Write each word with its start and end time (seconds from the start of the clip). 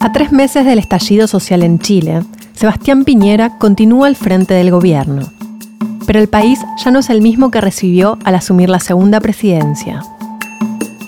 A 0.00 0.12
tres 0.12 0.30
meses 0.30 0.64
del 0.64 0.78
estallido 0.78 1.26
social 1.26 1.64
en 1.64 1.80
Chile, 1.80 2.22
Sebastián 2.52 3.04
Piñera 3.04 3.58
continúa 3.58 4.06
al 4.06 4.14
frente 4.14 4.54
del 4.54 4.70
gobierno. 4.70 5.26
Pero 6.06 6.20
el 6.20 6.28
país 6.28 6.60
ya 6.84 6.92
no 6.92 7.00
es 7.00 7.10
el 7.10 7.20
mismo 7.20 7.50
que 7.50 7.60
recibió 7.60 8.16
al 8.22 8.36
asumir 8.36 8.70
la 8.70 8.78
segunda 8.78 9.18
presidencia. 9.18 10.02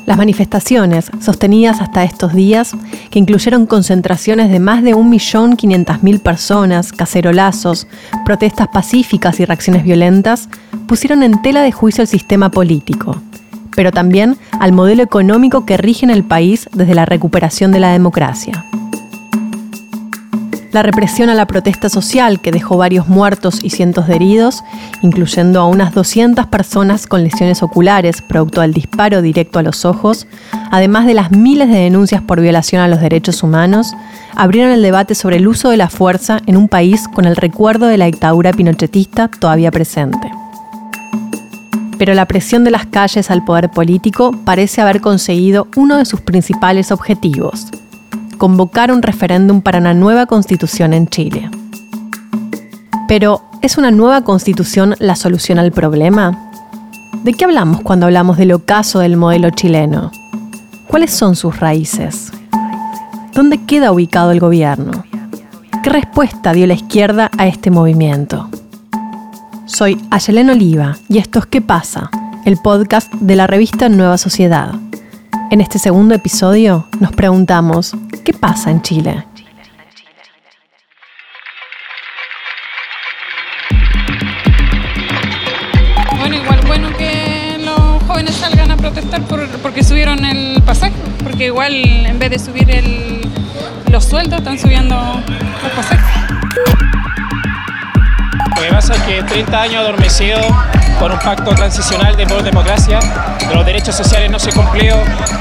Las 0.07 0.19
manifestaciones, 0.19 1.09
sostenidas 1.21 1.81
hasta 1.81 2.03
estos 2.03 2.35
días, 2.35 2.73
que 3.11 3.21
incluyeron 3.21 3.67
concentraciones 3.67 4.51
de 4.51 4.59
más 4.59 4.83
de 4.83 4.97
1.500.000 4.97 6.21
personas, 6.21 6.93
cacerolazos, 6.93 7.87
protestas 8.25 8.67
pacíficas 8.73 9.39
y 9.39 9.45
reacciones 9.45 9.85
violentas, 9.85 10.49
pusieron 10.89 11.23
en 11.23 11.41
tela 11.43 11.63
de 11.63 11.71
juicio 11.71 12.03
el 12.03 12.09
sistema 12.09 12.51
político, 12.51 13.23
pero 13.77 13.93
también 13.93 14.37
al 14.59 14.73
modelo 14.73 15.05
económico 15.05 15.65
que 15.65 15.77
rige 15.77 16.05
en 16.05 16.11
el 16.11 16.25
país 16.25 16.69
desde 16.73 16.97
la 16.97 17.07
recuperación 17.07 17.71
de 17.71 17.79
la 17.79 17.93
democracia 17.93 18.65
la 20.73 20.83
represión 20.83 21.31
a 21.31 21.35
la 21.35 21.47
protesta 21.47 21.89
social 21.89 22.41
que 22.41 22.53
dejó 22.53 22.77
varios 22.77 23.09
muertos 23.09 23.61
y 23.63 23.71
cientos 23.71 24.07
de 24.07 24.17
heridos, 24.17 24.63
incluyendo 25.03 25.61
a 25.61 25.67
unas 25.67 25.95
200 25.95 26.47
personas 26.47 27.07
con 27.07 27.25
lesiones 27.25 27.63
oculares 27.63 28.23
producto 28.23 28.61
del 28.61 28.73
disparo 28.73 29.23
directo 29.23 29.59
a 29.59 29.63
los 29.63 29.85
ojos, 29.85 30.27
además 30.71 31.07
de 31.07 31.15
las 31.15 31.33
miles 31.33 31.69
de 31.69 31.79
denuncias 31.79 32.23
por 32.23 32.41
violación 32.41 32.83
a 32.83 32.89
los 32.89 33.01
derechos 33.01 33.43
humanos, 33.43 33.95
abrieron 34.37 34.73
el 34.73 34.83
debate 34.83 35.15
sobre 35.15 35.37
el 35.37 35.49
uso 35.49 35.71
de 35.71 35.77
la 35.77 35.91
fuerza 35.91 36.41
en 36.47 36.57
un 36.57 36.69
país 36.69 37.09
con 37.09 37.25
el 37.25 37.37
recuerdo 37.37 37.87
de 37.87 37.99
la 37.99 38.07
dictadura 38.07 38.53
pinochetista 38.53 39.29
todavía 39.29 39.71
presente. 39.71 40.31
Pero 41.99 42.15
la 42.15 42.27
presión 42.27 42.65
de 42.65 42.71
las 42.71 42.87
calles 42.87 43.31
al 43.31 43.45
poder 43.45 43.71
político 43.71 44.33
parece 44.45 44.81
haber 44.81 45.01
conseguido 45.01 45.67
uno 45.77 45.99
de 45.99 46.07
sus 46.07 46.21
principales 46.21 46.93
objetivos, 46.93 47.67
convocar 48.41 48.91
un 48.91 49.03
referéndum 49.03 49.61
para 49.61 49.81
una 49.81 49.93
nueva 49.93 50.25
constitución 50.25 50.95
en 50.95 51.09
Chile. 51.09 51.51
Pero, 53.07 53.43
¿es 53.61 53.77
una 53.77 53.91
nueva 53.91 54.25
constitución 54.25 54.95
la 54.99 55.15
solución 55.15 55.59
al 55.59 55.73
problema? 55.73 56.51
¿De 57.23 57.35
qué 57.35 57.45
hablamos 57.45 57.83
cuando 57.83 58.07
hablamos 58.07 58.39
del 58.39 58.53
ocaso 58.53 59.01
del 59.01 59.19
modelo 59.19 59.51
chileno? 59.51 60.11
¿Cuáles 60.89 61.11
son 61.11 61.37
sus 61.37 61.61
raíces? 61.61 62.33
¿Dónde 63.35 63.63
queda 63.67 63.93
ubicado 63.93 64.31
el 64.31 64.41
gobierno? 64.41 65.05
¿Qué 65.83 65.91
respuesta 65.91 66.55
dio 66.55 66.67
la 66.67 66.75
izquierda 66.75 67.31
a 67.37 67.47
este 67.47 67.71
movimiento? 67.71 68.49
Soy 69.67 70.01
Ayelen 70.11 70.49
Oliva 70.49 70.97
y 71.11 71.19
esto 71.19 71.41
es 71.41 71.45
¿Qué 71.47 71.61
pasa? 71.61 72.11
El 72.47 72.57
podcast 72.57 73.13
de 73.13 73.37
la 73.37 73.47
revista 73.47 73.91
Nueva 73.91 74.17
Sociedad. 74.17 74.77
En 75.51 75.61
este 75.61 75.81
segundo 75.81 76.15
episodio 76.15 76.87
nos 77.01 77.11
preguntamos, 77.11 77.93
¿qué 78.25 78.33
pasa 78.33 78.71
en 78.71 78.83
Chile? 78.83 79.25
Bueno, 86.21 86.37
igual 86.37 86.61
bueno 86.69 86.97
que 86.97 87.59
los 87.65 88.01
jóvenes 88.05 88.37
salgan 88.37 88.71
a 88.71 88.77
protestar 88.77 89.23
porque 89.61 89.83
subieron 89.83 90.25
el 90.25 90.63
pasaje, 90.63 90.95
porque 91.25 91.47
igual 91.47 91.75
en 91.75 92.17
vez 92.21 92.31
de 92.31 92.39
subir 92.39 92.71
el, 92.71 93.29
los 93.91 94.05
sueldos 94.05 94.39
están 94.39 94.57
subiendo 94.57 94.95
los 94.95 95.73
pasajes. 95.73 96.50
Lo 99.11 99.17
que 99.17 99.23
pasa 99.23 99.27
es 99.27 99.33
que 99.33 99.35
30 99.43 99.63
años 99.63 99.77
adormecido 99.83 100.39
por 101.01 101.11
un 101.11 101.19
pacto 101.19 101.53
transicional 101.55 102.17
de 102.17 102.27
por 102.27 102.45
democracia, 102.45 103.01
los 103.53 103.67
derechos 103.67 103.97
sociales 103.97 104.31
no 104.31 104.39
se 104.39 104.53
cumplió, 104.53 104.95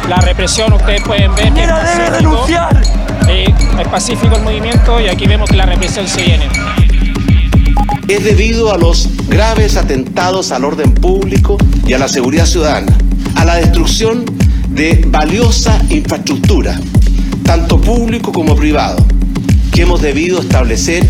la 0.07 0.17
represión 0.17 0.73
ustedes 0.73 1.03
pueden 1.03 1.35
ver 1.35 1.53
que 1.53 1.63
es 1.63 1.67
debe 1.67 2.17
denunciar! 2.17 2.81
es 3.29 3.87
pacífico 3.87 4.37
el 4.37 4.41
movimiento 4.41 4.99
y 4.99 5.07
aquí 5.07 5.27
vemos 5.27 5.49
que 5.49 5.55
la 5.55 5.67
represión 5.67 6.07
se 6.07 6.23
viene. 6.23 6.47
Es 8.07 8.23
debido 8.23 8.73
a 8.73 8.77
los 8.77 9.07
graves 9.27 9.77
atentados 9.77 10.51
al 10.51 10.65
orden 10.65 10.95
público 10.95 11.57
y 11.85 11.93
a 11.93 11.99
la 11.99 12.07
seguridad 12.07 12.47
ciudadana, 12.47 12.97
a 13.35 13.45
la 13.45 13.55
destrucción 13.55 14.25
de 14.69 15.05
valiosa 15.07 15.79
infraestructura, 15.89 16.79
tanto 17.43 17.79
público 17.79 18.31
como 18.31 18.55
privado, 18.55 19.05
que 19.71 19.83
hemos 19.83 20.01
debido 20.01 20.39
establecer 20.39 21.07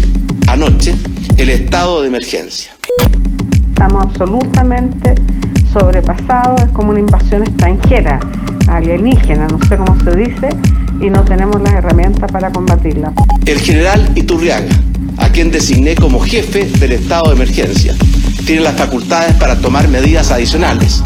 anoche 0.47 0.93
el 1.39 1.49
estado 1.51 2.01
de 2.01 2.09
emergencia. 2.09 2.73
Estamos 3.69 4.07
absolutamente 4.07 5.15
sobrepasados, 5.71 6.61
es 6.61 6.69
como 6.71 6.89
una 6.89 6.99
invasión 6.99 7.43
extranjera, 7.43 8.19
alienígena, 8.67 9.47
no 9.47 9.57
sé 9.65 9.77
cómo 9.77 9.97
se 10.03 10.17
dice, 10.17 10.49
y 10.99 11.09
no 11.09 11.23
tenemos 11.23 11.61
las 11.61 11.75
herramientas 11.75 12.29
para 12.29 12.51
combatirla. 12.51 13.13
El 13.45 13.57
general 13.61 14.11
Iturriaga, 14.15 14.67
a 15.17 15.29
quien 15.29 15.49
designé 15.49 15.95
como 15.95 16.19
jefe 16.19 16.65
del 16.65 16.91
estado 16.91 17.29
de 17.29 17.35
emergencia, 17.35 17.95
tiene 18.45 18.61
las 18.61 18.75
facultades 18.75 19.33
para 19.35 19.55
tomar 19.55 19.87
medidas 19.87 20.31
adicionales, 20.31 21.01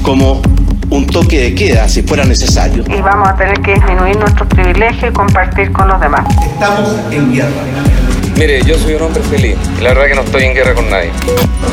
como 0.00 0.40
un 0.88 1.06
toque 1.06 1.38
de 1.38 1.54
queda 1.54 1.86
si 1.86 2.00
fuera 2.00 2.24
necesario. 2.24 2.82
Y 2.88 3.02
vamos 3.02 3.28
a 3.28 3.36
tener 3.36 3.60
que 3.60 3.74
disminuir 3.74 4.16
nuestros 4.16 4.48
privilegios 4.48 5.10
y 5.10 5.12
compartir 5.12 5.70
con 5.72 5.88
los 5.88 6.00
demás. 6.00 6.24
Estamos 6.46 6.98
en 7.10 7.34
guerra. 7.34 7.95
Mire, 8.36 8.62
yo 8.64 8.78
soy 8.78 8.92
un 8.92 9.02
hombre 9.02 9.22
feliz 9.22 9.56
y 9.78 9.82
la 9.82 9.94
verdad 9.94 10.08
que 10.08 10.14
no 10.14 10.20
estoy 10.20 10.44
en 10.44 10.54
guerra 10.54 10.74
con 10.74 10.90
nadie. 10.90 11.10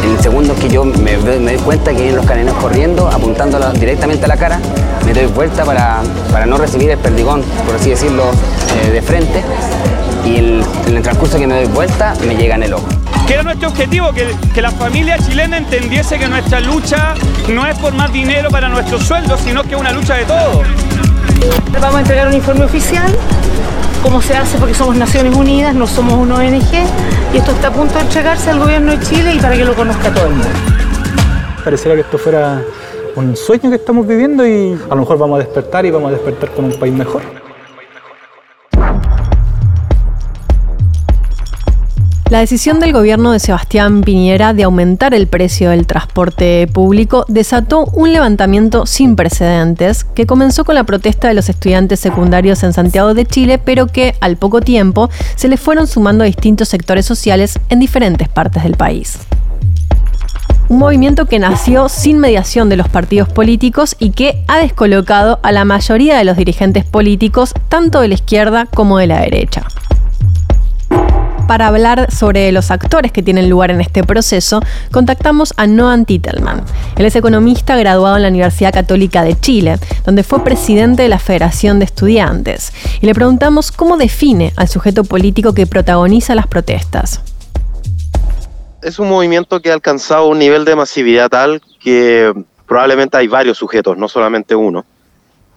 En 0.02 0.12
el 0.12 0.20
segundo 0.22 0.56
que 0.56 0.70
yo 0.70 0.86
me, 0.86 1.18
doy 1.18 1.58
cuenta 1.58 1.92
que 1.92 1.98
vienen 1.98 2.16
los 2.16 2.26
canenos 2.26 2.56
corriendo, 2.56 3.10
apuntando 3.10 3.60
directamente 3.74 4.24
a 4.24 4.28
la 4.30 4.38
cara, 4.38 4.62
me 5.06 5.14
doy 5.14 5.26
vuelta 5.26 5.66
para, 5.66 6.02
para 6.32 6.46
no 6.46 6.58
recibir 6.58 6.90
el 6.90 6.98
perdigón, 6.98 7.44
por 7.66 7.76
así 7.76 7.90
decirlo, 7.90 8.32
eh, 8.86 8.92
de 8.92 9.02
frente. 9.02 9.44
Y 10.26 10.38
en 10.38 10.96
el 10.96 11.02
transcurso 11.02 11.38
que 11.38 11.48
me 11.48 11.56
doy 11.56 11.66
vuelta, 11.66 12.14
me 12.26 12.38
llega 12.38 12.56
en 12.56 12.64
el 12.64 12.74
ojo. 12.76 12.88
¿Qué 13.28 13.34
era 13.34 13.44
nuestro 13.44 13.68
objetivo? 13.68 14.14
Que, 14.14 14.34
que, 14.54 14.62
la 14.62 14.72
familia 14.72 15.18
chilena 15.18 15.58
entendiese 15.58 16.18
que 16.18 16.30
nuestra 16.30 16.62
lucha 16.62 17.14
no 17.50 17.68
es 17.68 17.78
por 17.78 17.94
más 17.94 18.12
dinero 18.14 18.50
para 18.50 18.70
nuestros 18.70 19.04
sueldos, 19.04 19.42
sino 19.42 19.64
que 19.64 19.76
es 19.76 19.82
una 19.82 19.92
lucha 19.92 20.16
de 20.16 20.24
todos. 20.24 20.66
Vamos 21.74 21.96
a 21.96 22.00
entregar 22.00 22.28
un 22.28 22.34
informe 22.34 22.64
oficial 22.64 23.14
cómo 24.04 24.22
se 24.22 24.36
hace 24.36 24.58
porque 24.58 24.74
somos 24.74 24.98
Naciones 24.98 25.34
Unidas, 25.36 25.74
no 25.74 25.88
somos 25.88 26.14
una 26.14 26.36
ONG 26.36 26.74
y 27.34 27.38
esto 27.38 27.52
está 27.52 27.70
a 27.70 27.72
punto 27.72 27.96
de 27.96 28.02
entregarse 28.02 28.52
al 28.52 28.60
gobierno 28.60 28.92
de 28.92 29.00
Chile 29.00 29.34
y 29.36 29.40
para 29.40 29.56
que 29.56 29.64
lo 29.64 29.74
conozca 29.74 30.14
todo 30.14 30.26
el 30.26 30.34
mundo. 30.34 30.48
Pareciera 31.64 31.96
que 31.96 32.02
esto 32.02 32.18
fuera 32.18 32.62
un 33.16 33.36
sueño 33.38 33.70
que 33.70 33.78
estamos 33.78 34.06
viviendo 34.06 34.46
y 34.46 34.74
a 34.74 34.96
lo 34.96 34.98
mejor 34.98 35.18
vamos 35.18 35.38
a 35.38 35.44
despertar 35.44 35.86
y 35.86 35.92
vamos 35.92 36.10
a 36.10 36.12
despertar 36.16 36.52
con 36.52 36.66
un 36.66 36.74
país 36.74 36.94
mejor. 36.94 37.43
La 42.34 42.40
decisión 42.40 42.80
del 42.80 42.94
gobierno 42.94 43.32
de 43.32 43.38
Sebastián 43.38 44.02
Piñera 44.02 44.56
de 44.56 44.64
aumentar 44.64 45.14
el 45.14 45.28
precio 45.28 45.70
del 45.70 45.86
transporte 45.86 46.66
público 46.66 47.26
desató 47.28 47.86
un 47.94 48.12
levantamiento 48.12 48.88
sin 48.88 49.16
precedentes 49.16 50.04
que 50.04 50.26
comenzó 50.26 50.66
con 50.66 50.74
la 50.74 50.84
protesta 50.84 51.28
de 51.28 51.36
los 51.36 51.48
estudiantes 51.48 52.00
secundarios 52.00 52.64
en 52.64 52.74
Santiago 52.74 53.14
de 53.14 53.28
Chile, 53.28 53.60
pero 53.60 53.86
que 53.86 54.16
al 54.20 54.38
poco 54.38 54.62
tiempo 54.62 55.12
se 55.36 55.48
le 55.48 55.58
fueron 55.58 55.86
sumando 55.86 56.24
a 56.24 56.26
distintos 56.26 56.70
sectores 56.70 57.06
sociales 57.06 57.60
en 57.70 57.80
diferentes 57.80 58.28
partes 58.30 58.64
del 58.64 58.78
país. 58.78 59.20
Un 60.70 60.80
movimiento 60.80 61.28
que 61.28 61.38
nació 61.38 61.88
sin 61.88 62.18
mediación 62.18 62.68
de 62.68 62.78
los 62.78 62.90
partidos 62.90 63.30
políticos 63.30 63.96
y 64.00 64.10
que 64.10 64.44
ha 64.48 64.58
descolocado 64.58 65.40
a 65.44 65.52
la 65.52 65.66
mayoría 65.66 66.18
de 66.18 66.24
los 66.24 66.36
dirigentes 66.36 66.84
políticos, 66.84 67.54
tanto 67.70 68.02
de 68.02 68.08
la 68.08 68.16
izquierda 68.16 68.66
como 68.66 68.98
de 68.98 69.06
la 69.06 69.20
derecha 69.20 69.68
para 71.48 71.68
hablar 71.68 72.12
sobre 72.12 72.52
los 72.52 72.72
actores 72.72 73.12
que 73.12 73.22
tienen 73.22 73.50
lugar 73.50 73.72
en 73.72 73.82
este 73.82 74.04
proceso, 74.04 74.62
contactamos 74.92 75.54
a 75.58 75.68
Noam 75.68 76.06
Titelman. 76.06 76.64
Él 76.96 77.06
es 77.06 77.16
economista 77.16 77.76
graduado 77.76 78.16
en 78.16 78.24
la 78.24 78.28
Universidad 78.30 78.74
Católica 78.74 79.24
de 79.24 79.40
Chile, 79.40 79.78
donde 80.06 80.24
fue 80.24 80.44
presidente 80.44 81.04
de 81.04 81.10
la 81.10 81.20
Federación 81.20 81.80
de 81.80 81.86
Estudiantes. 81.86 82.74
Y 83.02 83.06
le 83.06 83.14
preguntamos 83.14 83.72
cómo 83.72 83.98
define 83.98 84.54
al 84.56 84.68
sujeto 84.68 85.04
político 85.04 85.54
que 85.54 85.68
protagoniza 85.68 86.36
las 86.36 86.48
protestas. 86.48 87.22
Es 88.82 89.00
un 89.00 89.10
movimiento 89.10 89.62
que 89.62 89.70
ha 89.70 89.74
alcanzado 89.74 90.28
un 90.28 90.40
nivel 90.40 90.66
de 90.66 90.76
masividad 90.76 91.30
tal 91.30 91.62
que 91.80 92.34
probablemente 92.68 93.18
hay 93.18 93.28
varios 93.28 93.58
sujetos, 93.58 93.98
no 93.98 94.10
solamente 94.10 94.56
uno. 94.56 94.86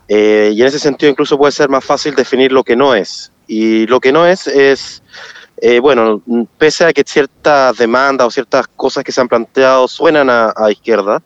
Eh, 0.08 0.52
y 0.54 0.60
en 0.60 0.68
ese 0.68 0.78
sentido 0.78 1.10
incluso 1.10 1.36
puede 1.36 1.50
ser 1.50 1.68
más 1.68 1.84
fácil 1.84 2.14
definir 2.14 2.52
lo 2.52 2.62
que 2.62 2.76
no 2.76 2.94
es. 2.94 3.32
Y 3.48 3.86
lo 3.86 4.00
que 4.00 4.12
no 4.12 4.26
es 4.26 4.46
es 4.46 5.02
eh, 5.58 5.80
bueno, 5.80 6.22
pese 6.58 6.84
a 6.84 6.92
que 6.92 7.02
ciertas 7.06 7.76
demandas 7.78 8.26
o 8.26 8.30
ciertas 8.30 8.66
cosas 8.68 9.02
que 9.02 9.12
se 9.12 9.20
han 9.20 9.28
planteado 9.28 9.88
suenan 9.88 10.28
a, 10.30 10.70
izquierda, 10.70 11.22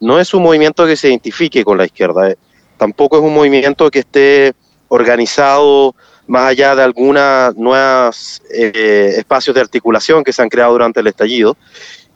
no 0.00 0.18
es 0.18 0.32
un 0.32 0.42
movimiento 0.42 0.86
que 0.86 0.96
se 0.96 1.08
identifique 1.08 1.64
con 1.64 1.76
la 1.76 1.84
izquierda. 1.84 2.30
Eh. 2.30 2.36
Tampoco 2.78 3.18
es 3.18 3.22
un 3.22 3.34
movimiento 3.34 3.90
que 3.90 4.00
esté 4.00 4.54
organizado 4.88 5.94
más 6.26 6.48
allá 6.48 6.74
de 6.74 6.82
algunos 6.82 7.54
nuevos 7.56 8.42
eh, 8.50 9.14
espacios 9.18 9.54
de 9.54 9.60
articulación 9.60 10.24
que 10.24 10.32
se 10.32 10.40
han 10.40 10.48
creado 10.48 10.72
durante 10.72 11.00
el 11.00 11.06
estallido 11.06 11.56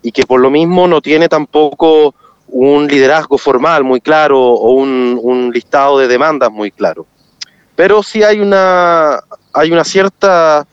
y 0.02 0.12
que 0.12 0.24
por 0.24 0.40
lo 0.40 0.50
mismo 0.50 0.88
no 0.88 1.02
tiene 1.02 1.28
tampoco 1.28 2.14
un 2.46 2.86
liderazgo 2.86 3.36
formal 3.36 3.84
muy 3.84 4.00
claro 4.00 4.40
o 4.40 4.70
un, 4.70 5.18
un 5.22 5.50
listado 5.52 5.98
de 5.98 6.08
demandas 6.08 6.50
muy 6.50 6.70
claro. 6.70 7.06
Pero 7.76 8.02
sí 8.02 8.22
hay 8.22 8.40
una 8.40 9.20
hay 9.52 9.70
una 9.70 9.84
cierta 9.84 10.66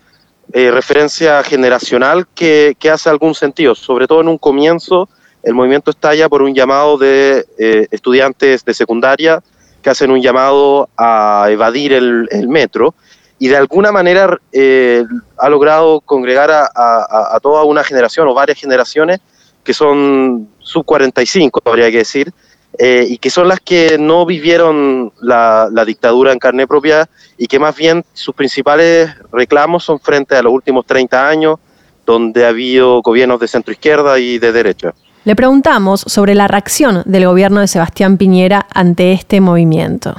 eh, 0.58 0.72
referencia 0.72 1.44
generacional 1.44 2.28
que, 2.34 2.78
hace 2.90 3.10
algún 3.10 3.36
sentido, 3.36 3.76
sobre 3.76 4.08
todo 4.08 4.22
en 4.22 4.30
un 4.30 4.38
comienzo. 4.38 5.10
El 5.44 5.54
movimiento 5.54 5.92
estalla 5.92 6.30
por 6.30 6.42
un 6.42 6.56
llamado 6.56 6.98
de 6.98 7.46
eh, 7.60 7.88
estudiantes 7.92 8.64
de 8.64 8.74
secundaria 8.74 9.44
que 9.82 9.90
hacen 9.90 10.12
un 10.12 10.22
llamado 10.22 10.88
a 10.98 11.48
evadir 11.50 11.92
el, 11.92 12.48
metro 12.48 12.96
y 13.38 13.50
de 13.50 13.58
alguna 13.58 13.92
manera 13.92 14.40
eh, 14.54 15.04
ha 15.38 15.50
logrado 15.50 16.00
congregar 16.00 16.50
a, 16.50 16.70
a, 16.74 17.36
a, 17.36 17.40
toda 17.42 17.66
una 17.66 17.84
generación 17.84 18.26
o 18.30 18.34
varias 18.34 18.58
generaciones 18.58 19.20
que 19.62 19.74
son 19.74 20.48
sub 20.60 20.86
45, 20.86 21.64
habría 21.66 21.92
que 21.92 21.98
decir, 21.98 22.32
eh, 22.80 23.06
y 23.08 23.18
que 23.18 23.30
son 23.30 23.48
las 23.48 23.60
que 23.60 23.98
no 23.98 24.26
vivieron 24.26 25.14
la, 25.22 25.70
la, 25.72 25.86
dictadura 25.86 26.34
en 26.34 26.40
carne 26.40 26.68
propia 26.68 27.08
y 27.38 27.48
que 27.48 27.60
más 27.60 27.76
bien 27.76 28.04
sus 28.14 28.36
principales 28.36 29.10
reclamos 29.32 29.84
son 29.84 30.00
frente 30.00 30.36
a 30.36 30.42
los 30.42 30.52
últimos 30.52 30.86
30 30.86 31.28
años, 31.28 31.60
donde 32.06 32.46
ha 32.46 32.50
habido 32.50 33.02
gobiernos 33.02 33.40
de 33.40 33.48
centro 33.48 33.72
izquierda 33.72 34.20
y 34.20 34.40
de 34.40 34.52
derecha. 34.52 34.94
Le 35.24 35.36
preguntamos 35.36 36.02
sobre 36.02 36.36
la 36.36 36.48
reacción 36.48 37.02
del 37.06 37.26
gobierno 37.26 37.60
de 37.60 37.68
Sebastián 37.68 38.18
Piñera 38.18 38.68
ante 38.74 39.12
este 39.12 39.42
movimiento. 39.42 40.16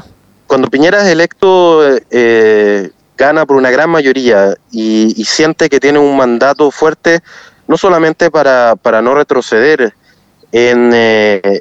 Cuando 0.47 0.69
Piñera 0.69 1.02
es 1.02 1.09
electo, 1.09 1.82
eh, 2.11 2.91
gana 3.17 3.47
por 3.47 3.56
una 3.56 3.70
gran 3.70 3.91
mayoría 3.91 4.55
y, 4.70 5.14
y, 5.17 5.25
siente 5.25 5.69
que 5.69 5.81
tiene 5.81 5.99
un 5.99 6.17
mandato 6.17 6.70
fuerte, 6.70 7.20
no 7.69 7.76
solamente 7.76 8.31
para, 8.31 8.76
para 8.76 9.00
no 9.00 9.14
retroceder 9.14 9.94
en, 10.52 10.91
eh, 10.94 11.61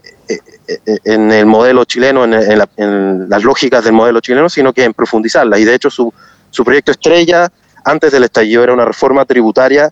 en 1.04 1.32
el 1.32 1.46
modelo 1.46 1.86
chileno, 1.86 2.24
en, 2.24 2.58
la, 2.58 2.70
en, 2.78 3.30
las 3.30 3.44
lógicas 3.44 3.84
del 3.84 3.94
modelo 3.94 4.20
chileno, 4.20 4.50
sino 4.50 4.74
que 4.74 4.84
en 4.84 4.94
profundizarla. 4.94 5.60
Y 5.60 5.66
de 5.66 5.76
hecho 5.76 5.90
su, 5.90 6.14
su 6.50 6.64
proyecto 6.64 6.92
estrella 6.92 7.52
antes 7.84 8.12
del 8.12 8.24
estallido 8.24 8.64
era 8.64 8.74
una 8.74 8.86
reforma 8.86 9.26
tributaria 9.26 9.92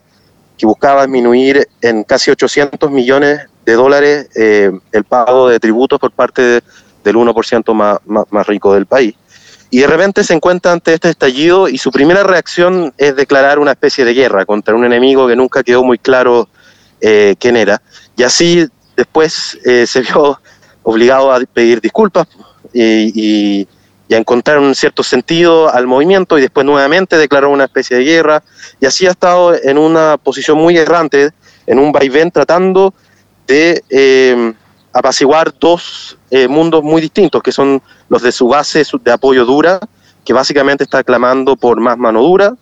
que 0.57 0.65
buscaba 0.65 1.03
disminuir 1.03 1.67
en 1.81 2.03
casi 2.03 2.31
800 2.31 2.89
millones 2.91 3.41
de 3.65 3.73
dólares 3.73 4.29
eh, 4.35 4.71
el 4.91 5.03
pago 5.03 5.49
de 5.49 5.59
tributos 5.59 5.99
por 5.99 6.11
parte 6.11 6.41
de, 6.41 6.63
del 7.03 7.15
1% 7.15 7.73
más, 7.73 7.99
más, 8.05 8.25
más 8.29 8.47
rico 8.47 8.73
del 8.73 8.85
país. 8.85 9.15
Y 9.69 9.79
de 9.79 9.87
repente 9.87 10.23
se 10.23 10.33
encuentra 10.33 10.71
ante 10.71 10.93
este 10.93 11.09
estallido 11.09 11.67
y 11.67 11.77
su 11.79 11.91
primera 11.91 12.23
reacción 12.23 12.93
es 12.97 13.15
declarar 13.15 13.57
una 13.57 13.71
especie 13.71 14.05
de 14.05 14.13
guerra 14.13 14.45
contra 14.45 14.75
un 14.75 14.85
enemigo 14.85 15.27
que 15.27 15.35
nunca 15.35 15.63
quedó 15.63 15.83
muy 15.83 15.97
claro 15.97 16.47
eh, 17.01 17.35
quién 17.39 17.57
era. 17.57 17.81
Y 18.15 18.23
así 18.23 18.67
después 18.95 19.57
eh, 19.65 19.85
se 19.87 20.01
vio 20.01 20.39
obligado 20.83 21.31
a 21.31 21.39
pedir 21.41 21.81
disculpas 21.81 22.27
y, 22.73 23.67
a 24.11 24.17
encontrar 24.17 24.59
un 24.59 24.75
cierto 24.75 25.01
sentido 25.01 25.73
al 25.73 25.87
movimiento 25.87 26.37
y 26.37 26.41
después 26.41 26.63
nuevamente 26.67 27.17
declaró 27.17 27.49
una 27.49 27.63
especie 27.63 27.97
de 27.97 28.03
guerra. 28.03 28.43
Y 28.79 28.85
así 28.85 29.07
ha 29.07 29.11
estado 29.11 29.55
en 29.55 29.79
una 29.79 30.17
posición 30.17 30.59
muy 30.59 30.77
errante, 30.77 31.31
en 31.65 31.79
un 31.79 31.91
vaivén 31.91 32.29
tratando 32.29 32.93
de 33.47 33.83
eh, 33.89 34.53
apaciguar 34.91 35.51
dos 35.59 36.17
eh, 36.29 36.47
mundos 36.47 36.83
muy 36.83 37.01
distintos, 37.01 37.41
que 37.41 37.51
son 37.51 37.81
los 38.07 38.21
de 38.21 38.31
su 38.31 38.47
base 38.47 38.83
de 39.03 39.11
apoyo 39.11 39.45
dura, 39.45 39.79
que 40.23 40.33
básicamente 40.33 40.83
está 40.83 41.03
clamando 41.03 41.55
por 41.55 41.79
más 41.79 41.97
mano 41.97 42.21
dura, 42.21 42.53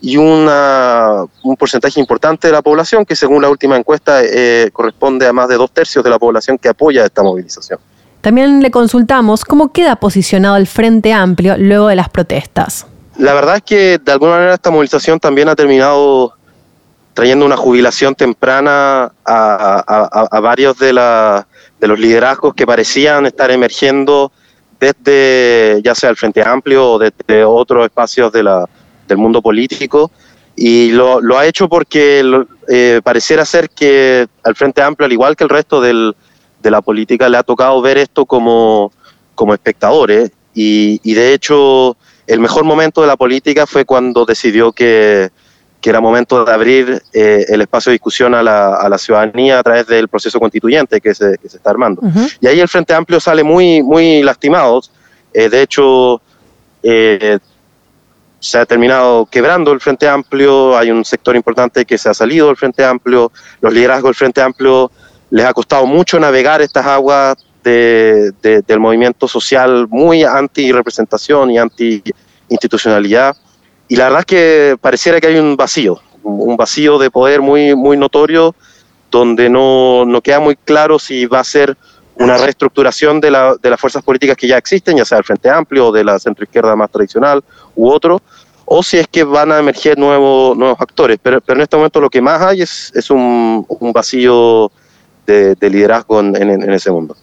y 0.00 0.16
una, 0.16 1.24
un 1.42 1.56
porcentaje 1.56 1.98
importante 2.00 2.48
de 2.48 2.52
la 2.52 2.62
población 2.62 3.04
que 3.04 3.16
según 3.16 3.42
la 3.42 3.50
última 3.50 3.76
encuesta 3.76 4.20
eh, 4.22 4.70
corresponde 4.72 5.26
a 5.26 5.32
más 5.32 5.48
de 5.48 5.56
dos 5.56 5.70
tercios 5.72 6.04
de 6.04 6.10
la 6.10 6.18
población 6.18 6.58
que 6.58 6.68
apoya 6.68 7.04
esta 7.04 7.22
movilización. 7.22 7.78
También 8.20 8.62
le 8.62 8.70
consultamos 8.70 9.44
cómo 9.44 9.72
queda 9.72 9.96
posicionado 9.96 10.56
el 10.56 10.66
Frente 10.66 11.12
Amplio 11.12 11.56
luego 11.56 11.88
de 11.88 11.96
las 11.96 12.08
protestas. 12.08 12.86
La 13.16 13.34
verdad 13.34 13.56
es 13.56 13.62
que 13.62 13.98
de 13.98 14.12
alguna 14.12 14.32
manera 14.32 14.54
esta 14.54 14.70
movilización 14.70 15.18
también 15.18 15.48
ha 15.48 15.56
terminado 15.56 16.32
trayendo 17.14 17.44
una 17.44 17.56
jubilación 17.56 18.14
temprana 18.14 19.04
a, 19.04 19.12
a, 19.24 20.28
a 20.30 20.40
varios 20.40 20.78
de, 20.78 20.92
la, 20.92 21.48
de 21.80 21.88
los 21.88 21.98
liderazgos 21.98 22.54
que 22.54 22.64
parecían 22.64 23.26
estar 23.26 23.50
emergiendo 23.50 24.30
desde 24.78 25.80
ya 25.82 25.96
sea 25.96 26.10
el 26.10 26.16
Frente 26.16 26.42
Amplio 26.46 26.92
o 26.92 26.98
desde 26.98 27.44
otros 27.44 27.84
espacios 27.84 28.30
de 28.30 28.44
la, 28.44 28.68
del 29.08 29.18
mundo 29.18 29.42
político 29.42 30.10
y 30.54 30.90
lo, 30.90 31.20
lo 31.20 31.38
ha 31.38 31.46
hecho 31.46 31.68
porque 31.68 32.22
eh, 32.68 33.00
pareciera 33.02 33.44
ser 33.44 33.70
que 33.70 34.26
al 34.42 34.56
Frente 34.56 34.82
Amplio, 34.82 35.06
al 35.06 35.12
igual 35.12 35.36
que 35.36 35.44
el 35.44 35.50
resto 35.50 35.80
del, 35.80 36.14
de 36.60 36.70
la 36.70 36.82
política, 36.82 37.28
le 37.28 37.36
ha 37.36 37.42
tocado 37.42 37.80
ver 37.80 37.98
esto 37.98 38.26
como, 38.26 38.92
como 39.34 39.54
espectadores 39.54 40.32
y, 40.54 41.00
y, 41.04 41.14
de 41.14 41.32
hecho 41.32 41.96
el 42.26 42.40
mejor 42.40 42.64
momento 42.64 43.00
de 43.00 43.06
la 43.06 43.16
política 43.16 43.66
fue 43.66 43.84
cuando 43.84 44.24
decidió 44.24 44.72
que, 44.72 45.30
que 45.80 45.90
era 45.90 46.00
momento 46.00 46.44
de 46.44 46.52
abrir 46.52 47.02
eh, 47.12 47.46
el 47.48 47.60
espacio 47.60 47.90
de 47.90 47.94
discusión 47.94 48.34
a 48.34 48.42
la, 48.42 48.74
a 48.74 48.88
la, 48.88 48.98
ciudadanía 48.98 49.60
a 49.60 49.62
través 49.62 49.86
del 49.86 50.08
proceso 50.08 50.40
constituyente 50.40 51.00
que 51.00 51.14
se, 51.14 51.38
que 51.38 51.48
se 51.48 51.58
está 51.58 51.70
armando. 51.70 52.00
Uh 52.02 52.08
-huh. 52.10 52.36
Y 52.40 52.46
ahí 52.48 52.60
el 52.60 52.68
Frente 52.68 52.94
Amplio 52.94 53.20
sale 53.20 53.44
muy, 53.44 53.82
muy 53.82 54.22
lastimado. 54.22 54.82
Eh, 55.32 55.48
de 55.48 55.62
hecho, 55.62 56.20
eh, 56.82 57.38
se 58.40 58.58
ha 58.58 58.66
terminado 58.66 59.26
quebrando 59.26 59.72
el 59.72 59.80
Frente 59.80 60.08
Amplio, 60.08 60.76
hay 60.76 60.90
un 60.90 61.04
sector 61.04 61.34
importante 61.34 61.84
que 61.84 61.98
se 61.98 62.08
ha 62.08 62.14
salido 62.14 62.46
del 62.46 62.56
Frente 62.56 62.84
Amplio, 62.84 63.32
los 63.60 63.72
liderazgos 63.72 64.10
del 64.10 64.14
Frente 64.14 64.40
Amplio 64.40 64.90
les 65.30 65.44
ha 65.44 65.52
costado 65.52 65.86
mucho 65.86 66.18
navegar 66.18 66.62
estas 66.62 66.86
aguas 66.86 67.36
de, 67.64 68.32
de, 68.40 68.62
del 68.62 68.80
movimiento 68.80 69.28
social 69.28 69.86
muy 69.88 70.22
anti-representación 70.24 71.50
y 71.50 71.58
anti-institucionalidad. 71.58 73.36
Y 73.88 73.96
la 73.96 74.04
verdad 74.04 74.20
es 74.20 74.26
que 74.26 74.76
pareciera 74.80 75.20
que 75.20 75.26
hay 75.26 75.38
un 75.38 75.56
vacío, 75.56 76.00
un 76.22 76.56
vacío 76.56 76.98
de 76.98 77.10
poder 77.10 77.40
muy, 77.40 77.74
muy 77.74 77.96
notorio, 77.96 78.54
donde 79.10 79.48
no, 79.48 80.04
no 80.04 80.20
queda 80.20 80.40
muy 80.40 80.56
claro 80.56 80.98
si 80.98 81.26
va 81.26 81.40
a 81.40 81.44
ser 81.44 81.76
una 82.18 82.36
reestructuración 82.36 83.20
de, 83.20 83.30
la, 83.30 83.54
de, 83.60 83.70
las 83.70 83.80
fuerzas 83.80 84.02
políticas 84.02 84.36
que 84.36 84.48
ya 84.48 84.58
existen, 84.58 84.96
ya 84.96 85.04
sea 85.04 85.18
el 85.18 85.24
Frente 85.24 85.48
Amplio 85.48 85.88
o 85.88 85.92
de 85.92 86.04
la 86.04 86.18
centroizquierda 86.18 86.74
más 86.74 86.90
tradicional 86.90 87.42
u 87.76 87.88
otro, 87.88 88.20
o 88.64 88.82
si 88.82 88.98
es 88.98 89.08
que 89.08 89.24
van 89.24 89.50
a 89.52 89.58
emerger 89.58 89.98
nuevos, 89.98 90.56
nuevos 90.56 90.78
actores. 90.80 91.18
Pero, 91.22 91.40
pero 91.40 91.58
en 91.58 91.62
este 91.62 91.76
momento 91.76 92.00
lo 92.00 92.10
que 92.10 92.20
más 92.20 92.42
hay 92.42 92.62
es, 92.62 92.92
es 92.94 93.10
un, 93.10 93.64
un, 93.68 93.92
vacío 93.92 94.70
de, 95.26 95.54
de 95.54 95.70
liderazgo 95.70 96.20
en, 96.20 96.36
en, 96.36 96.50
en, 96.50 96.72
ese 96.72 96.90
mundo. 96.90 97.16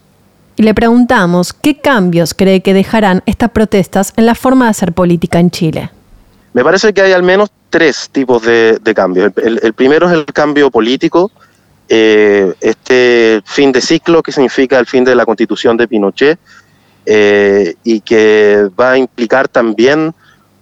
Y 0.55 0.63
le 0.63 0.73
preguntamos 0.73 1.53
qué 1.53 1.79
cambios 1.79 2.33
cree 2.33 2.61
que 2.61 2.73
dejarán 2.73 3.21
estas 3.25 3.51
protestas 3.51 4.13
en 4.15 4.25
la 4.25 4.33
forma 4.33 4.65
de 4.65 4.71
hacer 4.71 4.93
política 4.93 5.39
en 5.39 5.51
Chile. 5.51 5.91
Me 6.53 6.63
parece 6.63 6.93
que 6.93 7.01
hay 7.01 7.11
al 7.11 7.23
menos 7.23 7.49
tres 7.69 8.09
tipos 8.09 8.41
de, 8.41 8.79
de 8.81 8.93
cambios. 8.95 9.31
El, 9.35 9.59
el, 9.61 9.73
primero 9.73 10.07
es 10.07 10.13
el 10.13 10.25
cambio 10.25 10.71
político, 10.71 11.29
eh, 11.87 12.53
este 12.61 13.41
fin 13.45 13.71
de 13.71 13.81
ciclo 13.81 14.23
que 14.23 14.31
significa 14.31 14.79
el 14.79 14.85
fin 14.85 15.03
de 15.03 15.15
la 15.15 15.25
constitución 15.25 15.77
de 15.77 15.87
Pinochet 15.87 16.39
eh, 17.05 17.75
y 17.83 18.01
que 18.01 18.69
va 18.79 18.93
a 18.93 18.97
implicar 18.97 19.47
también 19.47 20.13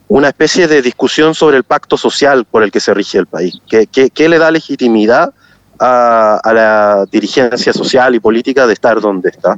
una 0.09 0.27
especie 0.27 0.67
de 0.67 0.81
discusión 0.81 1.33
sobre 1.33 1.57
el 1.57 1.63
pacto 1.63 1.97
social 1.97 2.45
por 2.45 2.63
el 2.63 2.71
que 2.71 2.79
se 2.79 2.93
rige 2.93 3.17
el 3.17 3.25
país. 3.25 3.55
¿Qué, 3.69 3.87
qué, 3.87 4.09
qué 4.09 4.27
le 4.27 4.37
da 4.37 4.51
legitimidad 4.51 5.33
a, 5.79 6.39
a, 6.43 6.53
la 6.53 7.05
dirigencia 7.09 7.71
social 7.71 8.13
y 8.13 8.19
política 8.19 8.67
de 8.67 8.73
estar 8.73 8.99
donde 8.99 9.29
está? 9.29 9.57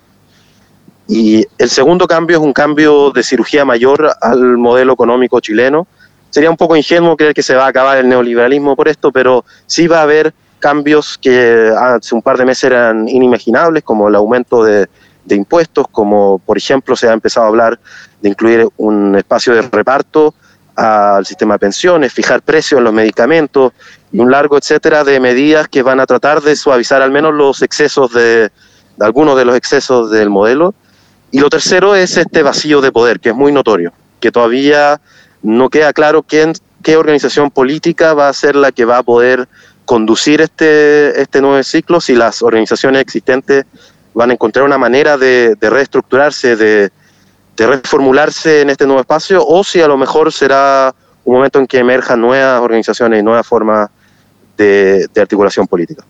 Y 1.08 1.46
el 1.58 1.70
segundo 1.70 2.08
cambio 2.08 2.38
es 2.38 2.44
un 2.44 2.54
cambio 2.54 3.12
de 3.12 3.24
cirugía 3.24 3.66
mayor 3.66 4.12
al 4.22 4.58
modelo 4.58 4.94
económico 4.94 5.40
chileno. 5.40 5.88
Sería 6.30 6.50
un 6.50 6.58
poco 6.58 6.76
ingenuo 6.76 7.18
creer 7.18 7.34
que 7.34 7.44
se 7.44 7.56
va 7.56 7.66
a 7.66 7.70
acabar 7.70 7.98
el 7.98 8.08
neoliberalismo 8.08 8.76
por 8.76 8.88
esto, 8.88 9.12
pero 9.12 9.46
sí 9.66 9.88
va 9.88 10.00
a 10.00 10.04
haber 10.04 10.34
cambios 10.66 11.20
que 11.22 11.72
hace 11.80 12.16
un 12.16 12.24
par 12.24 12.40
de 12.40 12.46
meses 12.46 12.64
eran 12.64 13.08
inimaginables, 13.08 13.84
como 13.84 14.08
el 14.08 14.16
aumento 14.16 14.64
de, 14.64 14.88
impuestos, 15.30 15.86
como 15.92 16.40
por 16.40 16.58
ejemplo 16.58 16.96
se 16.96 17.08
ha 17.08 17.14
empezado 17.14 17.46
a 17.46 17.50
hablar 17.50 17.80
de 18.20 18.30
incluir 18.30 18.68
un 18.78 19.16
espacio 19.16 19.54
de 19.54 19.62
reparto 19.62 20.34
al 20.76 21.24
sistema 21.24 21.54
de 21.54 21.60
pensiones, 21.60 22.12
fijar 22.12 22.42
precios 22.42 22.80
en 22.80 22.84
los 22.84 22.94
medicamentos 22.94 23.74
y 24.12 24.20
un 24.20 24.32
largo 24.32 24.58
etcétera 24.58 25.04
de 25.04 25.20
medidas 25.20 25.68
que 25.68 25.84
van 25.84 26.00
a 26.00 26.08
tratar 26.08 26.42
de 26.42 26.56
suavizar 26.56 27.04
al 27.04 27.12
menos 27.12 27.32
los 27.36 27.62
excesos 27.62 28.12
de 28.12 28.50
algunos 29.00 29.38
de 29.38 29.46
los 29.46 29.56
excesos 29.56 30.10
del 30.10 30.32
modelo. 30.32 30.74
Y 31.30 31.42
lo 31.42 31.50
tercero 31.52 31.94
es 31.94 32.18
este 32.18 32.42
vacío 32.42 32.82
de 32.82 32.92
poder, 32.92 33.20
que 33.20 33.30
es 33.30 33.36
muy 33.36 33.52
notorio, 33.52 33.94
que 34.20 34.32
todavía 34.32 35.00
no 35.44 35.70
queda 35.70 35.94
claro 35.94 36.24
quién, 36.24 36.54
qué 36.82 36.98
organización 36.98 37.52
política 37.52 38.16
va 38.16 38.30
a 38.30 38.34
ser 38.34 38.56
la 38.56 38.72
que 38.72 38.86
va 38.86 38.98
a 38.98 39.04
poder 39.04 39.48
conducir 39.86 40.42
este, 40.42 41.22
este 41.22 41.42
nuevo 41.42 41.62
ciclo, 41.64 42.02
si 42.02 42.16
las 42.16 42.42
organizaciones 42.42 43.02
existentes 43.02 43.66
van 44.14 44.32
a 44.32 44.34
encontrar 44.34 44.66
una 44.66 44.78
manera 44.78 45.18
de, 45.18 45.56
reestructurarse, 45.62 46.56
de, 46.56 46.92
reformularse 47.58 48.62
en 48.62 48.70
este 48.70 48.86
nuevo 48.86 49.02
espacio, 49.02 49.46
o 49.46 49.64
si 49.64 49.82
a 49.82 49.88
lo 49.88 49.98
mejor 49.98 50.32
será 50.32 50.94
un 51.24 51.36
momento 51.36 51.60
en 51.60 51.68
que 51.68 51.80
emerjan 51.80 52.22
nuevas 52.22 52.62
organizaciones 52.62 53.20
y 53.20 53.24
nuevas 53.24 53.46
formas 53.48 53.90
de 54.58 55.10
articulación 55.16 55.68
política. 55.68 56.06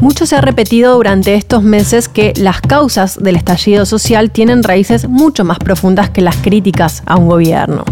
Mucho 0.00 0.24
se 0.24 0.34
ha 0.34 0.40
repetido 0.40 0.94
durante 0.94 1.34
estos 1.34 1.62
meses 1.62 2.08
que 2.08 2.32
las 2.36 2.62
causas 2.62 3.22
del 3.22 3.36
estallido 3.36 3.84
social 3.84 4.30
tienen 4.30 4.62
raíces 4.62 5.06
mucho 5.06 5.44
más 5.44 5.58
profundas 5.58 6.08
que 6.08 6.22
las 6.22 6.36
críticas 6.36 7.02
a 7.04 7.16
un 7.16 7.28
gobierno. 7.28 7.84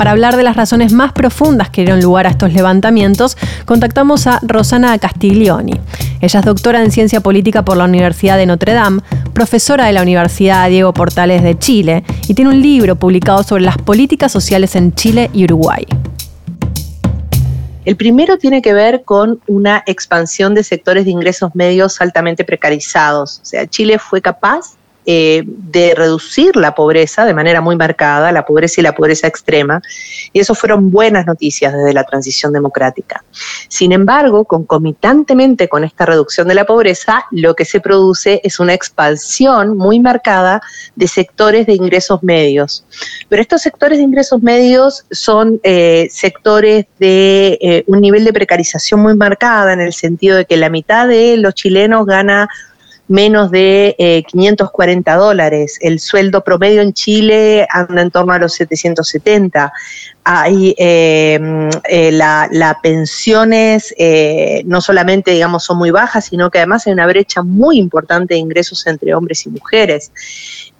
Para 0.00 0.12
hablar 0.12 0.38
de 0.38 0.42
las 0.42 0.56
razones 0.56 0.94
más 0.94 1.12
profundas 1.12 1.68
que 1.68 1.82
dieron 1.82 2.00
lugar 2.00 2.26
a 2.26 2.30
estos 2.30 2.54
levantamientos, 2.54 3.36
contactamos 3.66 4.26
a 4.26 4.40
Rosana 4.40 4.98
Castiglioni. 4.98 5.78
Ella 6.22 6.40
es 6.40 6.46
doctora 6.46 6.82
en 6.82 6.90
ciencia 6.90 7.20
política 7.20 7.66
por 7.66 7.76
la 7.76 7.84
Universidad 7.84 8.38
de 8.38 8.46
Notre 8.46 8.72
Dame, 8.72 9.02
profesora 9.34 9.84
de 9.84 9.92
la 9.92 10.00
Universidad 10.00 10.70
Diego 10.70 10.94
Portales 10.94 11.42
de 11.42 11.58
Chile 11.58 12.02
y 12.28 12.32
tiene 12.32 12.50
un 12.50 12.62
libro 12.62 12.96
publicado 12.96 13.42
sobre 13.42 13.62
las 13.62 13.76
políticas 13.76 14.32
sociales 14.32 14.74
en 14.74 14.94
Chile 14.94 15.28
y 15.34 15.44
Uruguay. 15.44 15.86
El 17.84 17.96
primero 17.96 18.38
tiene 18.38 18.62
que 18.62 18.72
ver 18.72 19.02
con 19.04 19.40
una 19.48 19.82
expansión 19.84 20.54
de 20.54 20.64
sectores 20.64 21.04
de 21.04 21.10
ingresos 21.10 21.54
medios 21.54 22.00
altamente 22.00 22.44
precarizados. 22.44 23.40
O 23.42 23.44
sea, 23.44 23.66
Chile 23.66 23.98
fue 23.98 24.22
capaz 24.22 24.78
eh, 25.12 25.42
de 25.44 25.92
reducir 25.96 26.54
la 26.54 26.72
pobreza 26.72 27.24
de 27.24 27.34
manera 27.34 27.60
muy 27.60 27.74
marcada, 27.74 28.30
la 28.30 28.46
pobreza 28.46 28.80
y 28.80 28.84
la 28.84 28.94
pobreza 28.94 29.26
extrema, 29.26 29.82
y 30.32 30.38
eso 30.38 30.54
fueron 30.54 30.92
buenas 30.92 31.26
noticias 31.26 31.72
desde 31.72 31.92
la 31.92 32.04
transición 32.04 32.52
democrática. 32.52 33.24
Sin 33.66 33.90
embargo, 33.90 34.44
concomitantemente 34.44 35.68
con 35.68 35.82
esta 35.82 36.06
reducción 36.06 36.46
de 36.46 36.54
la 36.54 36.64
pobreza, 36.64 37.24
lo 37.32 37.56
que 37.56 37.64
se 37.64 37.80
produce 37.80 38.40
es 38.44 38.60
una 38.60 38.72
expansión 38.72 39.76
muy 39.76 39.98
marcada 39.98 40.62
de 40.94 41.08
sectores 41.08 41.66
de 41.66 41.74
ingresos 41.74 42.22
medios. 42.22 42.84
Pero 43.28 43.42
estos 43.42 43.62
sectores 43.62 43.98
de 43.98 44.04
ingresos 44.04 44.40
medios 44.40 45.06
son 45.10 45.58
eh, 45.64 46.06
sectores 46.12 46.86
de 47.00 47.58
eh, 47.60 47.84
un 47.88 48.00
nivel 48.00 48.24
de 48.24 48.32
precarización 48.32 49.00
muy 49.00 49.16
marcada 49.16 49.72
en 49.72 49.80
el 49.80 49.92
sentido 49.92 50.36
de 50.36 50.44
que 50.44 50.56
la 50.56 50.70
mitad 50.70 51.08
de 51.08 51.36
los 51.36 51.54
chilenos 51.54 52.06
gana 52.06 52.48
menos 53.10 53.50
de 53.50 54.24
540 54.28 55.12
eh, 55.12 55.16
dólares. 55.16 55.78
El 55.80 55.98
sueldo 55.98 56.44
promedio 56.44 56.80
en 56.80 56.92
Chile 56.92 57.66
anda 57.68 58.02
en 58.02 58.10
torno 58.10 58.32
a 58.32 58.38
los 58.38 58.54
770. 58.54 59.72
Hay 60.24 60.74
eh, 60.78 61.70
eh, 61.88 62.12
las 62.12 62.74
pensiones 62.82 63.94
no 64.64 64.80
solamente 64.80 65.32
digamos 65.32 65.64
son 65.64 65.78
muy 65.78 65.90
bajas, 65.90 66.26
sino 66.26 66.50
que 66.50 66.58
además 66.58 66.86
hay 66.86 66.92
una 66.92 67.06
brecha 67.06 67.42
muy 67.42 67.78
importante 67.78 68.34
de 68.34 68.40
ingresos 68.40 68.86
entre 68.86 69.14
hombres 69.14 69.46
y 69.46 69.50
mujeres. 69.50 70.12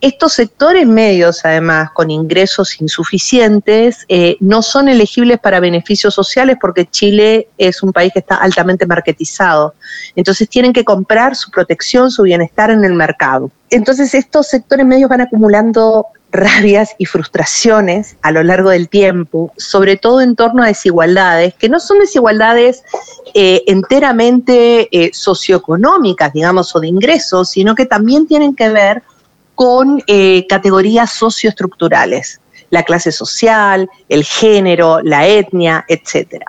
Estos 0.00 0.32
sectores 0.32 0.86
medios, 0.86 1.44
además, 1.44 1.90
con 1.92 2.10
ingresos 2.10 2.80
insuficientes, 2.80 4.06
eh, 4.08 4.38
no 4.40 4.62
son 4.62 4.88
elegibles 4.88 5.38
para 5.38 5.60
beneficios 5.60 6.14
sociales 6.14 6.56
porque 6.58 6.86
Chile 6.86 7.48
es 7.58 7.82
un 7.82 7.92
país 7.92 8.10
que 8.10 8.20
está 8.20 8.36
altamente 8.36 8.86
marketizado. 8.86 9.74
Entonces 10.16 10.48
tienen 10.48 10.72
que 10.72 10.84
comprar 10.84 11.36
su 11.36 11.50
protección, 11.50 12.10
su 12.10 12.22
bienestar 12.22 12.70
en 12.70 12.82
el 12.82 12.94
mercado. 12.94 13.50
Entonces 13.68 14.14
estos 14.14 14.48
sectores 14.48 14.86
medios 14.86 15.10
van 15.10 15.20
acumulando 15.20 16.06
rabias 16.32 16.94
y 16.98 17.06
frustraciones 17.06 18.16
a 18.22 18.30
lo 18.30 18.42
largo 18.42 18.70
del 18.70 18.88
tiempo, 18.88 19.52
sobre 19.56 19.96
todo 19.96 20.20
en 20.20 20.36
torno 20.36 20.62
a 20.62 20.66
desigualdades, 20.66 21.54
que 21.54 21.68
no 21.68 21.80
son 21.80 21.98
desigualdades 21.98 22.82
eh, 23.34 23.62
enteramente 23.66 24.88
eh, 24.92 25.10
socioeconómicas, 25.12 26.32
digamos, 26.32 26.74
o 26.74 26.80
de 26.80 26.88
ingresos, 26.88 27.50
sino 27.50 27.74
que 27.74 27.86
también 27.86 28.26
tienen 28.26 28.54
que 28.54 28.68
ver 28.68 29.02
con 29.54 30.02
eh, 30.06 30.46
categorías 30.48 31.12
socioestructurales, 31.12 32.40
la 32.70 32.84
clase 32.84 33.12
social, 33.12 33.90
el 34.08 34.24
género, 34.24 35.00
la 35.02 35.26
etnia, 35.26 35.84
etc. 35.88 36.44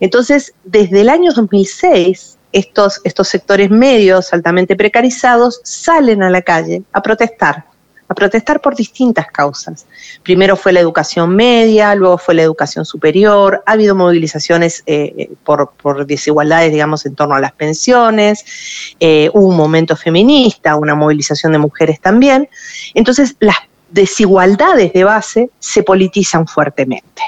Entonces, 0.00 0.54
desde 0.64 1.00
el 1.00 1.08
año 1.08 1.32
2006, 1.32 2.38
estos, 2.52 3.00
estos 3.04 3.28
sectores 3.28 3.70
medios 3.70 4.32
altamente 4.32 4.76
precarizados 4.76 5.60
salen 5.64 6.22
a 6.22 6.30
la 6.30 6.40
calle 6.40 6.82
a 6.92 7.02
protestar 7.02 7.75
a 8.08 8.14
protestar 8.14 8.60
por 8.60 8.76
distintas 8.76 9.26
causas. 9.28 9.86
Primero 10.22 10.56
fue 10.56 10.72
la 10.72 10.80
educación 10.80 11.34
media, 11.34 11.94
luego 11.94 12.18
fue 12.18 12.34
la 12.34 12.42
educación 12.42 12.84
superior, 12.84 13.62
ha 13.66 13.72
habido 13.72 13.94
movilizaciones 13.94 14.82
eh, 14.86 15.30
por, 15.44 16.06
desigualdades, 16.06 16.72
digamos, 16.72 17.04
en 17.06 17.14
torno 17.14 17.34
a 17.34 17.40
las 17.40 17.52
pensiones, 17.52 18.44
eh, 19.00 19.30
hubo 19.32 19.48
un 19.48 19.56
momento 19.56 19.96
feminista, 19.96 20.76
una 20.76 20.94
movilización 20.94 21.52
de 21.52 21.58
mujeres 21.58 22.00
también. 22.00 22.48
Entonces, 22.94 23.36
las 23.40 23.56
desigualdades 23.90 24.92
de 24.92 25.04
base 25.04 25.50
se 25.58 25.82
politizan 25.82 26.46
fuertemente. 26.46 27.22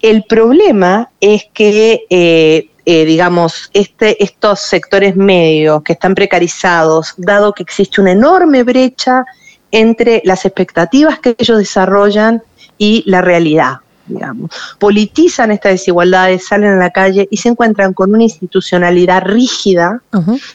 El 0.00 0.24
problema 0.24 1.10
es 1.20 1.44
que 1.52 2.68
eh, 2.84 3.04
digamos, 3.04 3.70
este, 3.74 4.22
estos 4.22 4.60
sectores 4.60 5.14
medios 5.14 5.84
que 5.84 5.92
están 5.92 6.16
precarizados, 6.16 7.14
dado 7.16 7.52
que 7.52 7.62
existe 7.62 8.00
una 8.00 8.10
enorme 8.10 8.64
brecha 8.64 9.24
entre 9.72 10.22
las 10.24 10.44
expectativas 10.44 11.18
que 11.18 11.34
ellos 11.38 11.58
desarrollan 11.58 12.42
y 12.78 13.02
la 13.06 13.20
realidad. 13.20 13.78
Digamos. 14.06 14.50
Politizan 14.78 15.52
estas 15.52 15.72
desigualdades, 15.72 16.46
salen 16.46 16.72
a 16.72 16.76
la 16.76 16.90
calle 16.90 17.28
y 17.30 17.36
se 17.36 17.48
encuentran 17.48 17.94
con 17.94 18.12
una 18.12 18.24
institucionalidad 18.24 19.22
rígida 19.22 20.02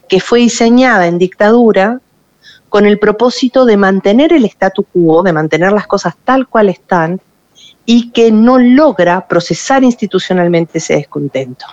que 0.07 0.19
fue 0.19 0.39
diseñada 0.39 1.07
en 1.07 1.17
dictadura 1.17 2.01
con 2.69 2.85
el 2.85 2.99
propósito 2.99 3.65
de 3.65 3.77
mantener 3.77 4.33
el 4.33 4.45
statu 4.45 4.83
quo, 4.83 5.23
de 5.23 5.33
mantener 5.33 5.71
las 5.71 5.87
cosas 5.87 6.15
tal 6.23 6.47
cual 6.47 6.69
están 6.69 7.21
y 7.85 8.11
que 8.11 8.31
no 8.31 8.59
logra 8.59 9.27
procesar 9.27 9.83
institucionalmente 9.83 10.79
ese 10.79 10.95
descontento. 10.95 11.65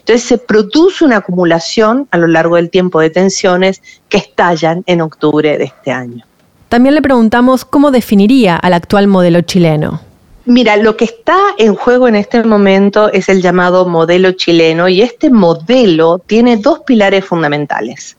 Entonces 0.00 0.26
se 0.26 0.38
produce 0.38 1.04
una 1.04 1.18
acumulación 1.18 2.08
a 2.10 2.18
lo 2.18 2.26
largo 2.26 2.56
del 2.56 2.70
tiempo 2.70 3.00
de 3.00 3.10
tensiones 3.10 3.80
que 4.08 4.18
estallan 4.18 4.82
en 4.86 5.00
octubre 5.00 5.56
de 5.56 5.64
este 5.64 5.92
año. 5.92 6.24
También 6.70 6.94
le 6.94 7.02
preguntamos 7.02 7.64
cómo 7.64 7.90
definiría 7.90 8.54
al 8.54 8.74
actual 8.74 9.08
modelo 9.08 9.40
chileno. 9.40 10.00
Mira, 10.44 10.76
lo 10.76 10.96
que 10.96 11.04
está 11.04 11.36
en 11.58 11.74
juego 11.74 12.06
en 12.06 12.14
este 12.14 12.44
momento 12.44 13.12
es 13.12 13.28
el 13.28 13.42
llamado 13.42 13.86
modelo 13.86 14.30
chileno 14.32 14.88
y 14.88 15.02
este 15.02 15.30
modelo 15.30 16.20
tiene 16.20 16.56
dos 16.58 16.82
pilares 16.86 17.24
fundamentales. 17.24 18.16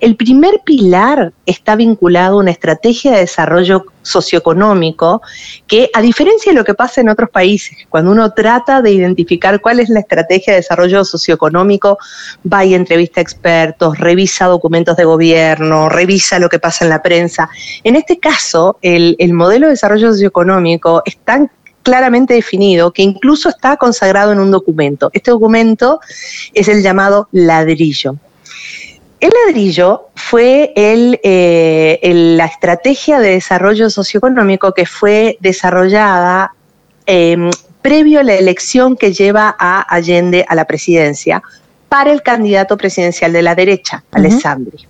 El 0.00 0.16
primer 0.16 0.60
pilar 0.64 1.32
está 1.46 1.76
vinculado 1.76 2.36
a 2.36 2.40
una 2.40 2.50
estrategia 2.50 3.12
de 3.12 3.20
desarrollo 3.20 3.86
socioeconómico 4.02 5.22
que, 5.66 5.90
a 5.94 6.00
diferencia 6.02 6.52
de 6.52 6.58
lo 6.58 6.64
que 6.64 6.74
pasa 6.74 7.00
en 7.00 7.08
otros 7.08 7.30
países, 7.30 7.78
cuando 7.88 8.10
uno 8.10 8.32
trata 8.32 8.82
de 8.82 8.92
identificar 8.92 9.60
cuál 9.60 9.80
es 9.80 9.88
la 9.88 10.00
estrategia 10.00 10.52
de 10.52 10.60
desarrollo 10.60 11.04
socioeconómico, 11.04 11.98
va 12.50 12.64
y 12.64 12.74
entrevista 12.74 13.20
a 13.20 13.22
expertos, 13.22 13.98
revisa 13.98 14.46
documentos 14.46 14.96
de 14.96 15.04
gobierno, 15.04 15.88
revisa 15.88 16.38
lo 16.38 16.48
que 16.48 16.58
pasa 16.58 16.84
en 16.84 16.90
la 16.90 17.02
prensa. 17.02 17.48
En 17.82 17.96
este 17.96 18.18
caso, 18.18 18.78
el, 18.82 19.16
el 19.18 19.32
modelo 19.32 19.66
de 19.66 19.72
desarrollo 19.72 20.12
socioeconómico 20.12 21.02
es 21.04 21.16
tan 21.18 21.50
claramente 21.82 22.34
definido 22.34 22.92
que 22.92 23.02
incluso 23.02 23.48
está 23.48 23.76
consagrado 23.76 24.32
en 24.32 24.40
un 24.40 24.50
documento. 24.50 25.10
Este 25.12 25.30
documento 25.30 26.00
es 26.52 26.68
el 26.68 26.82
llamado 26.82 27.28
ladrillo. 27.30 28.16
El 29.24 29.30
ladrillo 29.46 30.10
fue 30.14 30.74
eh, 30.76 31.98
la 32.36 32.44
estrategia 32.44 33.18
de 33.20 33.30
desarrollo 33.30 33.88
socioeconómico 33.88 34.74
que 34.74 34.84
fue 34.84 35.38
desarrollada 35.40 36.52
em, 37.06 37.48
previo 37.80 38.20
a 38.20 38.22
la 38.22 38.34
elección 38.34 38.98
que 38.98 39.14
lleva 39.14 39.56
a 39.58 39.80
Allende 39.80 40.44
a 40.46 40.54
la 40.54 40.66
presidencia 40.66 41.42
para 41.88 42.12
el 42.12 42.22
candidato 42.22 42.76
presidencial 42.76 43.32
de 43.32 43.40
la 43.40 43.54
derecha, 43.54 44.04
Alessandri. 44.10 44.86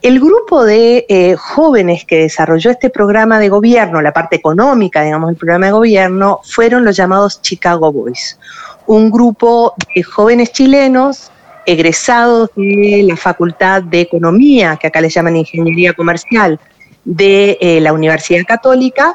El 0.00 0.20
grupo 0.20 0.64
de 0.64 1.04
eh, 1.10 1.34
jóvenes 1.36 2.06
que 2.06 2.20
desarrolló 2.20 2.70
este 2.70 2.88
programa 2.88 3.38
de 3.38 3.50
gobierno, 3.50 4.00
la 4.00 4.14
parte 4.14 4.36
económica, 4.36 5.02
digamos, 5.02 5.28
del 5.28 5.36
programa 5.36 5.66
de 5.66 5.72
gobierno, 5.72 6.40
fueron 6.44 6.82
los 6.82 6.96
llamados 6.96 7.42
Chicago 7.42 7.92
Boys, 7.92 8.38
un 8.86 9.10
grupo 9.10 9.74
de 9.94 10.02
jóvenes 10.02 10.50
chilenos 10.50 11.30
egresados 11.66 12.50
de 12.56 13.04
la 13.06 13.16
Facultad 13.16 13.82
de 13.82 14.00
Economía, 14.00 14.76
que 14.80 14.86
acá 14.86 15.00
les 15.00 15.14
llaman 15.14 15.36
Ingeniería 15.36 15.92
Comercial, 15.92 16.58
de 17.04 17.58
eh, 17.60 17.80
la 17.80 17.92
Universidad 17.92 18.44
Católica, 18.46 19.14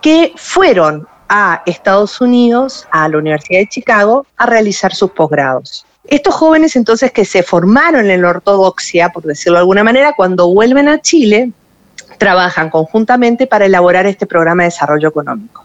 que 0.00 0.32
fueron 0.36 1.06
a 1.28 1.62
Estados 1.64 2.20
Unidos, 2.20 2.86
a 2.90 3.08
la 3.08 3.18
Universidad 3.18 3.60
de 3.60 3.68
Chicago, 3.68 4.26
a 4.36 4.46
realizar 4.46 4.94
sus 4.94 5.12
posgrados. 5.12 5.86
Estos 6.04 6.34
jóvenes 6.34 6.76
entonces 6.76 7.12
que 7.12 7.24
se 7.24 7.42
formaron 7.42 8.10
en 8.10 8.22
la 8.22 8.30
ortodoxia, 8.30 9.10
por 9.10 9.22
decirlo 9.22 9.58
de 9.58 9.60
alguna 9.60 9.84
manera, 9.84 10.14
cuando 10.16 10.52
vuelven 10.52 10.88
a 10.88 11.00
Chile, 11.00 11.52
trabajan 12.18 12.70
conjuntamente 12.70 13.46
para 13.46 13.66
elaborar 13.66 14.06
este 14.06 14.26
programa 14.26 14.64
de 14.64 14.68
desarrollo 14.68 15.08
económico. 15.08 15.64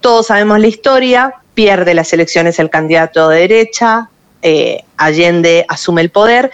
Todos 0.00 0.26
sabemos 0.26 0.60
la 0.60 0.66
historia, 0.66 1.34
pierde 1.54 1.94
las 1.94 2.12
elecciones 2.12 2.58
el 2.58 2.70
candidato 2.70 3.28
de 3.28 3.40
derecha, 3.40 4.10
eh, 4.42 4.82
Allende 4.96 5.64
asume 5.68 6.02
el 6.02 6.10
poder 6.10 6.50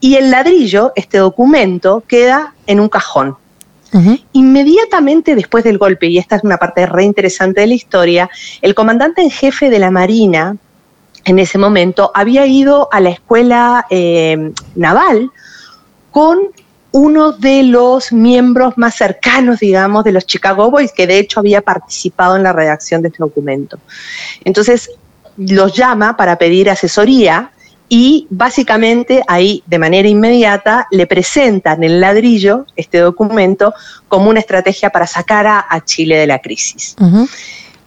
y 0.00 0.16
el 0.16 0.30
ladrillo, 0.30 0.92
este 0.96 1.18
documento, 1.18 2.02
queda 2.06 2.54
en 2.66 2.80
un 2.80 2.88
cajón. 2.88 3.36
Inmediatamente 4.32 5.34
después 5.34 5.64
del 5.64 5.78
golpe, 5.78 6.06
y 6.08 6.18
esta 6.18 6.36
es 6.36 6.44
una 6.44 6.58
parte 6.58 6.84
re 6.84 7.04
interesante 7.04 7.62
de 7.62 7.66
la 7.66 7.74
historia, 7.74 8.28
el 8.60 8.74
comandante 8.74 9.22
en 9.22 9.30
jefe 9.30 9.70
de 9.70 9.78
la 9.78 9.90
Marina 9.90 10.54
en 11.24 11.38
ese 11.38 11.56
momento, 11.56 12.10
había 12.14 12.46
ido 12.46 12.88
a 12.92 13.00
la 13.00 13.08
escuela 13.08 13.86
eh, 13.88 14.52
naval 14.74 15.30
con 16.10 16.50
uno 16.92 17.32
de 17.32 17.62
los 17.62 18.12
miembros 18.12 18.78
más 18.78 18.94
cercanos, 18.94 19.60
digamos, 19.60 20.04
de 20.04 20.12
los 20.12 20.24
Chicago 20.24 20.70
Boys, 20.70 20.92
que 20.92 21.06
de 21.06 21.18
hecho 21.18 21.40
había 21.40 21.60
participado 21.60 22.36
en 22.36 22.42
la 22.42 22.52
redacción 22.52 23.02
de 23.02 23.08
este 23.08 23.18
documento. 23.18 23.78
Entonces, 24.44 24.90
los 25.36 25.72
llama 25.74 26.16
para 26.16 26.36
pedir 26.36 26.70
asesoría 26.70 27.50
y 27.88 28.26
básicamente 28.30 29.22
ahí 29.28 29.62
de 29.66 29.78
manera 29.78 30.08
inmediata 30.08 30.88
le 30.90 31.06
presentan 31.06 31.84
el 31.84 32.00
ladrillo, 32.00 32.66
este 32.74 32.98
documento, 32.98 33.74
como 34.08 34.28
una 34.28 34.40
estrategia 34.40 34.90
para 34.90 35.06
sacar 35.06 35.46
a, 35.46 35.84
Chile 35.84 36.16
de 36.16 36.26
la 36.26 36.40
crisis. 36.40 36.96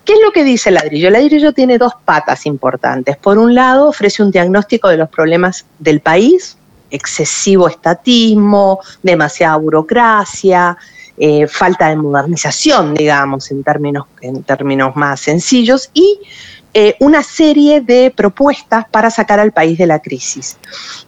¿Qué 0.05 0.13
es 0.13 0.19
lo 0.23 0.31
que 0.31 0.43
dice 0.43 0.69
el 0.69 0.75
ladrillo? 0.75 1.07
El 1.07 1.13
ladrillo 1.13 1.53
tiene 1.53 1.77
dos 1.77 1.93
patas 2.05 2.45
importantes. 2.45 3.17
Por 3.17 3.37
un 3.37 3.53
lado, 3.53 3.89
ofrece 3.89 4.23
un 4.23 4.31
diagnóstico 4.31 4.87
de 4.87 4.97
los 4.97 5.09
problemas 5.09 5.65
del 5.77 5.99
país, 5.99 6.57
excesivo 6.89 7.67
estatismo, 7.67 8.79
demasiada 9.03 9.57
burocracia, 9.57 10.77
eh, 11.17 11.45
falta 11.47 11.89
de 11.89 11.97
modernización, 11.97 12.93
digamos, 12.93 13.51
en 13.51 13.63
términos, 13.63 14.07
en 14.21 14.41
términos 14.43 14.95
más 14.95 15.19
sencillos, 15.19 15.91
y 15.93 16.19
eh, 16.73 16.95
una 16.99 17.23
serie 17.23 17.81
de 17.81 18.13
propuestas 18.15 18.85
para 18.89 19.09
sacar 19.09 19.39
al 19.39 19.51
país 19.51 19.77
de 19.77 19.87
la 19.87 19.99
crisis. 19.99 20.57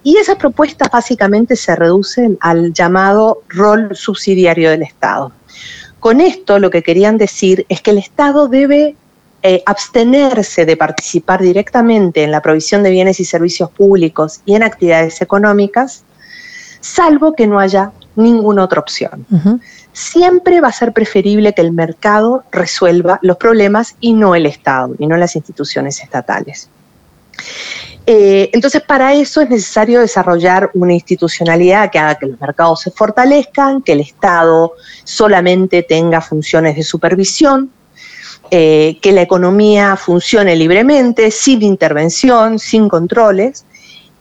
Y 0.04 0.18
esas 0.18 0.38
propuestas 0.38 0.90
básicamente 0.90 1.56
se 1.56 1.76
reducen 1.76 2.38
al 2.42 2.74
llamado 2.74 3.44
rol 3.48 3.96
subsidiario 3.96 4.72
del 4.72 4.82
Estado. 4.82 5.32
Con 6.00 6.20
esto 6.20 6.58
lo 6.58 6.72
que 6.72 6.82
querían 6.82 7.18
decir 7.18 7.66
es 7.70 7.80
que 7.82 7.92
el 7.92 8.00
Estado 8.00 8.48
debe 8.48 8.96
eh, 9.44 9.62
abstenerse 9.68 10.66
de 10.66 10.78
participar 10.78 11.42
directamente 11.42 12.24
en 12.24 12.32
la 12.32 12.42
provisión 12.42 12.82
de 12.82 12.90
bienes 12.90 13.20
y 13.20 13.26
servicios 13.26 13.70
públicos 13.70 14.42
y 14.46 14.56
en 14.56 14.64
actividades 14.64 15.22
económicas, 15.22 16.04
salvo 16.80 17.34
que 17.34 17.46
no 17.46 17.60
haya 17.60 17.92
ninguna 18.16 18.64
otra 18.64 18.80
opción 18.82 19.26
siempre 19.94 20.62
va 20.62 20.70
a 20.70 20.72
ser 20.72 20.94
preferible 20.94 21.54
que 21.54 21.62
el 21.62 21.72
mercado 21.72 22.44
resuelva 22.52 23.20
los 23.22 23.38
problemas 23.38 23.96
y 24.00 24.14
no 24.14 24.36
el 24.36 24.46
Estado, 24.46 24.96
y 24.98 25.08
no 25.08 25.18
las 25.18 25.36
instituciones 25.36 26.02
estatales. 26.02 26.70
Eh, 28.06 28.50
entonces, 28.54 28.82
para 28.82 29.14
eso 29.14 29.42
es 29.42 29.50
necesario 29.50 30.00
desarrollar 30.00 30.72
una 30.74 30.94
institucionalidad 30.94 31.92
que 31.92 32.00
haga 32.00 32.16
que 32.16 32.26
los 32.26 32.40
mercados 32.40 32.82
se 32.82 32.92
fortalezcan, 32.92 33.82
que 33.84 33.94
el 33.94 34.00
Estado 34.00 34.74
solamente 35.04 35.84
tenga 35.84 36.20
funciones 36.20 36.76
de 36.76 36.84
supervisión, 36.84 37.72
eh, 38.50 38.98
que 39.02 39.12
la 39.12 39.22
economía 39.22 39.96
funcione 39.96 40.56
libremente, 40.56 41.32
sin 41.32 41.62
intervención, 41.62 42.60
sin 42.60 42.90
controles, 42.90 43.66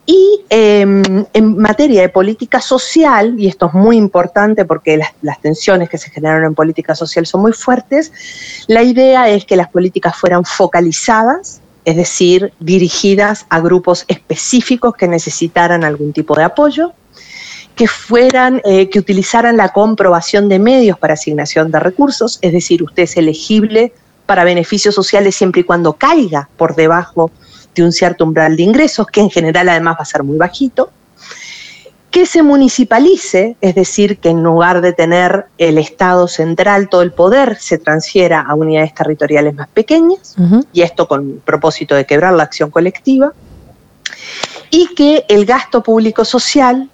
y 0.06 0.40
em, 0.48 1.24
en 1.32 1.58
materia 1.58 2.02
de 2.02 2.08
política 2.08 2.60
social, 2.60 3.34
y 3.38 3.46
esto 3.46 3.66
es 3.66 3.74
muy 3.74 3.96
importante 3.96 4.64
porque 4.64 5.00
las, 5.22 5.40
tensiones 5.40 5.88
que 5.88 5.98
se 5.98 6.10
generaron 6.10 6.44
en 6.44 6.54
política 6.54 6.94
social 6.94 7.26
son 7.26 7.42
muy 7.42 7.52
fuertes, 7.52 8.12
la 8.66 8.82
idea 8.82 9.28
es 9.28 9.44
que 9.44 9.56
las 9.56 9.68
políticas 9.68 10.16
fueran 10.16 10.44
focalizadas, 10.44 11.60
es 11.84 11.96
decir, 11.96 12.52
dirigidas 12.60 13.46
a 13.50 13.60
grupos 13.60 14.04
específicos 14.08 14.94
que 14.94 15.08
necesitaran 15.08 15.84
algún 15.84 16.12
tipo 16.12 16.34
de 16.34 16.44
apoyo, 16.44 16.92
que 17.76 17.86
fueran, 17.86 18.60
eh, 18.64 18.90
que 18.90 18.98
utilizaran 18.98 19.56
la 19.56 19.70
comprobación 19.70 20.48
de 20.48 20.58
medios 20.58 20.98
para 20.98 21.14
asignación 21.14 21.70
de 21.70 21.80
recursos, 21.80 22.38
es 22.42 22.52
decir, 22.52 22.82
usted 22.82 23.04
es 23.04 23.16
elegible 23.16 23.92
para 24.26 24.44
beneficios 24.44 24.94
sociales 24.94 25.34
siempre 25.34 25.62
y 25.62 25.64
cuando 25.64 25.94
caiga 25.94 26.48
por 26.56 26.74
debajo 26.74 27.30
de 27.30 27.49
un 27.78 27.92
cierto 27.92 28.24
umbral 28.24 28.56
de 28.56 28.62
ingresos, 28.62 29.06
que 29.06 29.20
en 29.20 29.30
general 29.30 29.68
además 29.68 29.96
va 29.98 30.02
a 30.02 30.06
ser 30.06 30.22
muy 30.22 30.36
bajito, 30.36 30.90
que 32.10 32.26
se 32.26 32.42
municipalice, 32.42 33.56
es 33.60 33.74
decir, 33.74 34.18
que 34.18 34.30
en 34.30 34.42
lugar 34.42 34.80
de 34.80 34.92
tener 34.92 35.46
el 35.58 35.78
Estado 35.78 36.26
central 36.26 36.88
todo 36.88 37.02
el 37.02 37.12
poder, 37.12 37.56
se 37.60 37.78
transfiera 37.78 38.40
a 38.40 38.54
unidades 38.54 38.94
territoriales 38.94 39.54
más 39.54 39.68
pequeñas, 39.68 40.34
y 40.72 40.82
esto 40.82 41.06
con 41.06 41.40
propósito 41.44 41.94
de 41.94 42.06
quebrar 42.06 42.34
la 42.34 42.42
acción 42.42 42.70
colectiva, 42.70 43.32
y 44.70 44.92
que 44.94 45.24
el 45.28 45.46
gasto 45.46 45.82
público 45.82 46.24
social 46.24 46.90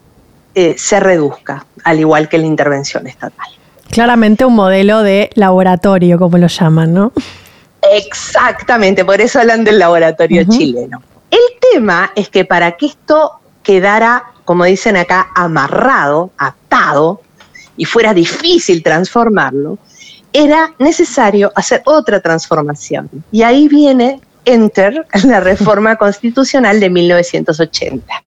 eh, 0.54 0.74
se 0.78 1.00
reduzca, 1.00 1.64
al 1.84 2.00
igual 2.00 2.28
que 2.28 2.38
la 2.38 2.46
intervención 2.46 3.06
estatal. 3.06 3.48
Claramente 3.90 4.44
un 4.44 4.54
modelo 4.54 5.02
de 5.02 5.30
laboratorio, 5.34 6.18
como 6.18 6.36
lo 6.38 6.48
llaman, 6.48 6.92
¿no? 6.92 7.12
Exactamente, 7.92 9.04
por 9.04 9.20
eso 9.20 9.40
hablan 9.40 9.64
del 9.64 9.78
laboratorio 9.78 10.44
chileno. 10.44 11.02
El 11.30 11.72
tema 11.72 12.12
es 12.14 12.28
que 12.28 12.44
para 12.44 12.72
que 12.72 12.86
esto 12.86 13.32
quedara, 13.62 14.24
como 14.44 14.64
dicen 14.64 14.96
acá, 14.96 15.28
amarrado, 15.34 16.30
atado, 16.38 17.20
y 17.76 17.84
fuera 17.84 18.14
difícil 18.14 18.82
transformarlo, 18.82 19.78
era 20.32 20.74
necesario 20.78 21.52
hacer 21.54 21.82
otra 21.84 22.20
transformación. 22.20 23.08
Y 23.30 23.42
ahí 23.42 23.68
viene 23.68 24.20
Enter, 24.44 25.06
la 25.24 25.40
reforma 25.40 25.96
constitucional 25.96 26.80
de 26.80 26.90
1980. 26.90 28.25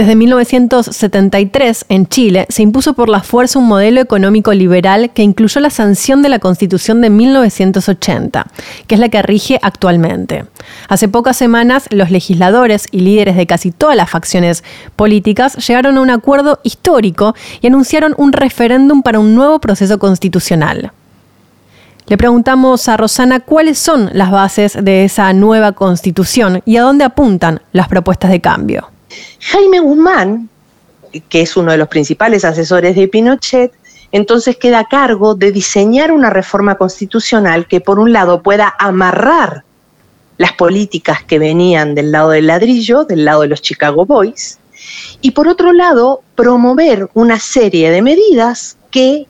Desde 0.00 0.16
1973, 0.16 1.84
en 1.90 2.06
Chile, 2.06 2.46
se 2.48 2.62
impuso 2.62 2.94
por 2.94 3.10
la 3.10 3.20
fuerza 3.22 3.58
un 3.58 3.66
modelo 3.66 4.00
económico 4.00 4.54
liberal 4.54 5.10
que 5.10 5.22
incluyó 5.22 5.60
la 5.60 5.68
sanción 5.68 6.22
de 6.22 6.30
la 6.30 6.38
Constitución 6.38 7.02
de 7.02 7.10
1980, 7.10 8.46
que 8.86 8.94
es 8.94 8.98
la 8.98 9.10
que 9.10 9.20
rige 9.20 9.58
actualmente. 9.60 10.46
Hace 10.88 11.08
pocas 11.08 11.36
semanas, 11.36 11.86
los 11.90 12.10
legisladores 12.10 12.88
y 12.90 13.00
líderes 13.00 13.36
de 13.36 13.46
casi 13.46 13.72
todas 13.72 13.94
las 13.94 14.08
facciones 14.08 14.64
políticas 14.96 15.56
llegaron 15.68 15.98
a 15.98 16.00
un 16.00 16.08
acuerdo 16.08 16.60
histórico 16.62 17.34
y 17.60 17.66
anunciaron 17.66 18.14
un 18.16 18.32
referéndum 18.32 19.02
para 19.02 19.18
un 19.18 19.34
nuevo 19.34 19.58
proceso 19.58 19.98
constitucional. 19.98 20.92
Le 22.06 22.16
preguntamos 22.16 22.88
a 22.88 22.96
Rosana 22.96 23.40
cuáles 23.40 23.78
son 23.78 24.08
las 24.14 24.30
bases 24.30 24.78
de 24.82 25.04
esa 25.04 25.30
nueva 25.34 25.72
constitución 25.72 26.62
y 26.64 26.78
a 26.78 26.82
dónde 26.84 27.04
apuntan 27.04 27.60
las 27.72 27.88
propuestas 27.88 28.30
de 28.30 28.40
cambio. 28.40 28.88
Jaime 29.40 29.80
Guzmán, 29.80 30.48
que 31.28 31.42
es 31.42 31.56
uno 31.56 31.72
de 31.72 31.78
los 31.78 31.88
principales 31.88 32.44
asesores 32.44 32.94
de 32.94 33.08
Pinochet, 33.08 33.72
entonces 34.12 34.56
queda 34.56 34.80
a 34.80 34.88
cargo 34.88 35.34
de 35.34 35.52
diseñar 35.52 36.12
una 36.12 36.30
reforma 36.30 36.76
constitucional 36.76 37.66
que 37.66 37.80
por 37.80 37.98
un 37.98 38.12
lado 38.12 38.42
pueda 38.42 38.74
amarrar 38.78 39.64
las 40.36 40.52
políticas 40.52 41.22
que 41.22 41.38
venían 41.38 41.94
del 41.94 42.12
lado 42.12 42.30
del 42.30 42.46
ladrillo, 42.46 43.04
del 43.04 43.24
lado 43.24 43.42
de 43.42 43.48
los 43.48 43.62
Chicago 43.62 44.06
Boys, 44.06 44.58
y 45.20 45.32
por 45.32 45.48
otro 45.48 45.72
lado 45.72 46.22
promover 46.34 47.10
una 47.14 47.38
serie 47.38 47.90
de 47.90 48.02
medidas 48.02 48.78
que 48.90 49.26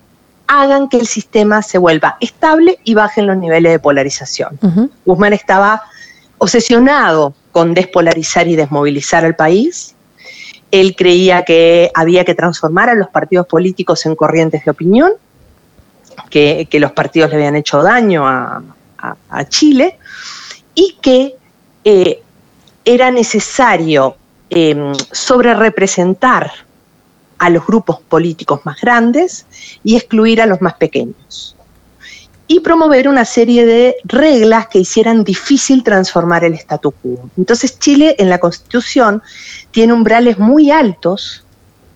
hagan 0.47 0.89
que 0.89 0.99
el 0.99 1.07
sistema 1.07 1.63
se 1.63 1.79
vuelva 1.79 2.17
estable 2.21 2.79
y 2.85 2.95
bajen 2.95 3.27
los 3.27 3.37
niveles 3.37 3.73
de 3.73 3.79
polarización. 3.79 4.59
Guzmán 5.05 5.33
estaba 5.33 5.83
obsesionado 6.39 7.35
con 7.53 7.75
despolarizar 7.75 8.49
y 8.49 8.57
desmovilizar 8.57 9.25
al 9.25 9.37
país. 9.37 9.95
Él 10.71 10.95
creía 10.97 11.45
que 11.45 11.91
había 11.95 12.25
que 12.25 12.35
transformar 12.35 12.91
a 12.91 12.95
los 12.95 13.09
partidos 13.09 13.47
políticos 13.47 14.07
en 14.07 14.15
corrientes 14.15 14.65
de 14.65 14.71
opinión, 14.71 15.13
que, 16.31 16.69
los 16.73 16.93
partidos 16.93 17.31
le 17.31 17.37
habían 17.37 17.57
hecho 17.57 17.83
daño 17.83 18.27
a, 18.27 18.63
Chile 19.49 19.99
y 20.75 20.99
que 21.01 21.35
eh, 21.85 22.23
era 22.85 23.11
necesario 23.11 24.17
eh, 24.51 24.93
sobre 25.11 25.55
representar 25.55 26.53
a 27.39 27.49
los 27.49 27.67
grupos 27.67 28.01
políticos 28.03 28.61
más 28.65 28.79
grandes 28.79 29.47
y 29.83 29.97
excluir 29.97 30.43
a 30.43 30.47
los 30.47 30.61
más 30.61 30.75
pequeños 30.75 31.57
y 32.53 32.59
promover 32.59 33.07
una 33.07 33.25
serie 33.25 33.65
de 33.65 33.95
reglas 34.03 34.67
que 34.67 34.81
hicieran 34.81 35.23
difícil 35.23 35.85
transformar 35.85 36.43
el 36.43 36.55
statu 36.55 36.91
quo. 36.91 37.31
Entonces 37.39 37.79
Chile 37.79 38.17
en 38.19 38.29
la 38.29 38.41
Constitución 38.41 39.23
tiene 39.71 39.93
umbrales 39.93 40.37
muy 40.37 40.73
altos 40.73 41.45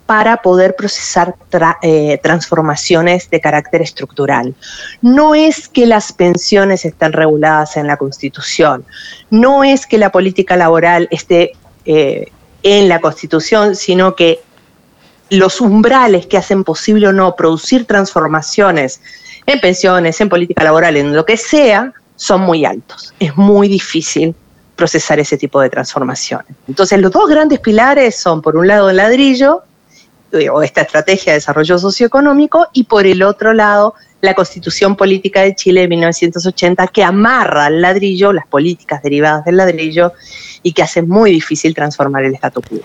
para 0.06 0.36
poder 0.42 0.76
procesar 0.76 1.34
eh, 1.82 2.20
transformaciones 2.22 3.28
de 3.30 3.40
carácter 3.40 3.82
estructural. 3.82 4.54
No 5.02 5.34
es 5.34 5.66
que 5.66 5.86
las 5.86 6.12
pensiones 6.12 6.84
estén 6.84 7.12
reguladas 7.12 7.76
en 7.76 7.88
la 7.88 7.96
Constitución, 7.96 8.84
no 9.30 9.64
es 9.64 9.88
que 9.88 9.98
la 9.98 10.12
política 10.12 10.56
laboral 10.56 11.08
esté 11.10 11.54
eh, 11.84 12.30
en 12.62 12.88
la 12.88 13.00
Constitución, 13.00 13.74
sino 13.74 14.14
que 14.14 14.38
los 15.30 15.60
umbrales 15.60 16.26
que 16.26 16.36
hacen 16.36 16.62
posible 16.62 17.08
o 17.08 17.12
no 17.12 17.34
producir 17.34 17.86
transformaciones 17.86 19.00
en 19.46 19.60
pensiones, 19.60 20.20
en 20.20 20.28
política 20.28 20.64
laboral, 20.64 20.96
en 20.96 21.14
lo 21.14 21.24
que 21.24 21.36
sea, 21.36 21.92
son 22.16 22.42
muy 22.42 22.64
altos. 22.64 23.12
Es 23.18 23.36
muy 23.36 23.68
difícil 23.68 24.34
procesar 24.76 25.20
ese 25.20 25.36
tipo 25.36 25.60
de 25.60 25.70
transformaciones. 25.70 26.48
Entonces, 26.66 27.00
los 27.00 27.12
dos 27.12 27.28
grandes 27.28 27.60
pilares 27.60 28.16
son, 28.16 28.42
por 28.42 28.56
un 28.56 28.66
lado, 28.66 28.90
el 28.90 28.96
ladrillo, 28.96 29.62
eh, 30.32 30.48
o 30.48 30.62
esta 30.62 30.80
estrategia 30.80 31.32
de 31.32 31.38
desarrollo 31.38 31.78
socioeconómico, 31.78 32.66
y 32.72 32.84
por 32.84 33.06
el 33.06 33.22
otro 33.22 33.52
lado, 33.52 33.94
la 34.20 34.34
constitución 34.34 34.96
política 34.96 35.42
de 35.42 35.54
Chile 35.54 35.82
de 35.82 35.88
1980 35.88 36.86
que 36.88 37.04
amarra 37.04 37.66
al 37.66 37.82
ladrillo 37.82 38.32
las 38.32 38.46
políticas 38.46 39.02
derivadas 39.02 39.44
del 39.44 39.58
ladrillo 39.58 40.12
y 40.62 40.72
que 40.72 40.82
hace 40.82 41.02
muy 41.02 41.30
difícil 41.30 41.74
transformar 41.74 42.24
el 42.24 42.34
statu 42.34 42.62
quo. 42.62 42.80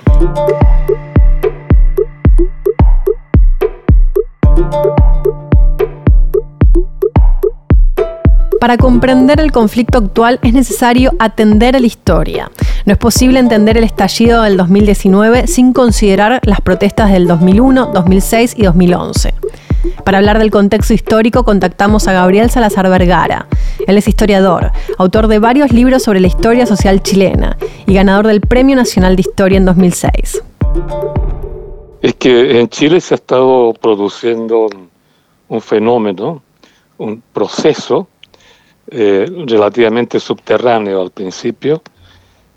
Para 8.59 8.75
comprender 8.75 9.39
el 9.39 9.53
conflicto 9.53 9.99
actual 9.99 10.37
es 10.43 10.53
necesario 10.53 11.13
atender 11.17 11.77
a 11.77 11.79
la 11.79 11.87
historia. 11.87 12.51
No 12.85 12.91
es 12.91 12.99
posible 12.99 13.39
entender 13.39 13.77
el 13.77 13.85
estallido 13.85 14.41
del 14.41 14.57
2019 14.57 15.47
sin 15.47 15.71
considerar 15.71 16.41
las 16.43 16.59
protestas 16.59 17.09
del 17.11 17.25
2001, 17.25 17.91
2006 17.93 18.55
y 18.57 18.63
2011. 18.63 19.33
Para 20.03 20.17
hablar 20.17 20.39
del 20.39 20.51
contexto 20.51 20.93
histórico 20.93 21.45
contactamos 21.45 22.09
a 22.09 22.13
Gabriel 22.13 22.49
Salazar 22.49 22.89
Vergara. 22.89 23.47
Él 23.87 23.97
es 23.97 24.09
historiador, 24.09 24.73
autor 24.97 25.27
de 25.27 25.39
varios 25.39 25.71
libros 25.71 26.03
sobre 26.03 26.19
la 26.19 26.27
historia 26.27 26.65
social 26.65 27.01
chilena 27.01 27.57
y 27.87 27.93
ganador 27.93 28.27
del 28.27 28.41
Premio 28.41 28.75
Nacional 28.75 29.15
de 29.15 29.21
Historia 29.21 29.57
en 29.57 29.65
2006. 29.65 30.43
Es 32.01 32.13
que 32.15 32.59
en 32.59 32.67
Chile 32.67 32.99
se 32.99 33.13
ha 33.13 33.15
estado 33.15 33.73
produciendo 33.73 34.67
un 35.47 35.61
fenómeno, 35.61 36.41
un 36.97 37.23
proceso 37.31 38.09
eh, 38.91 39.25
relativamente 39.47 40.19
subterráneo 40.19 41.01
al 41.01 41.11
principio, 41.11 41.81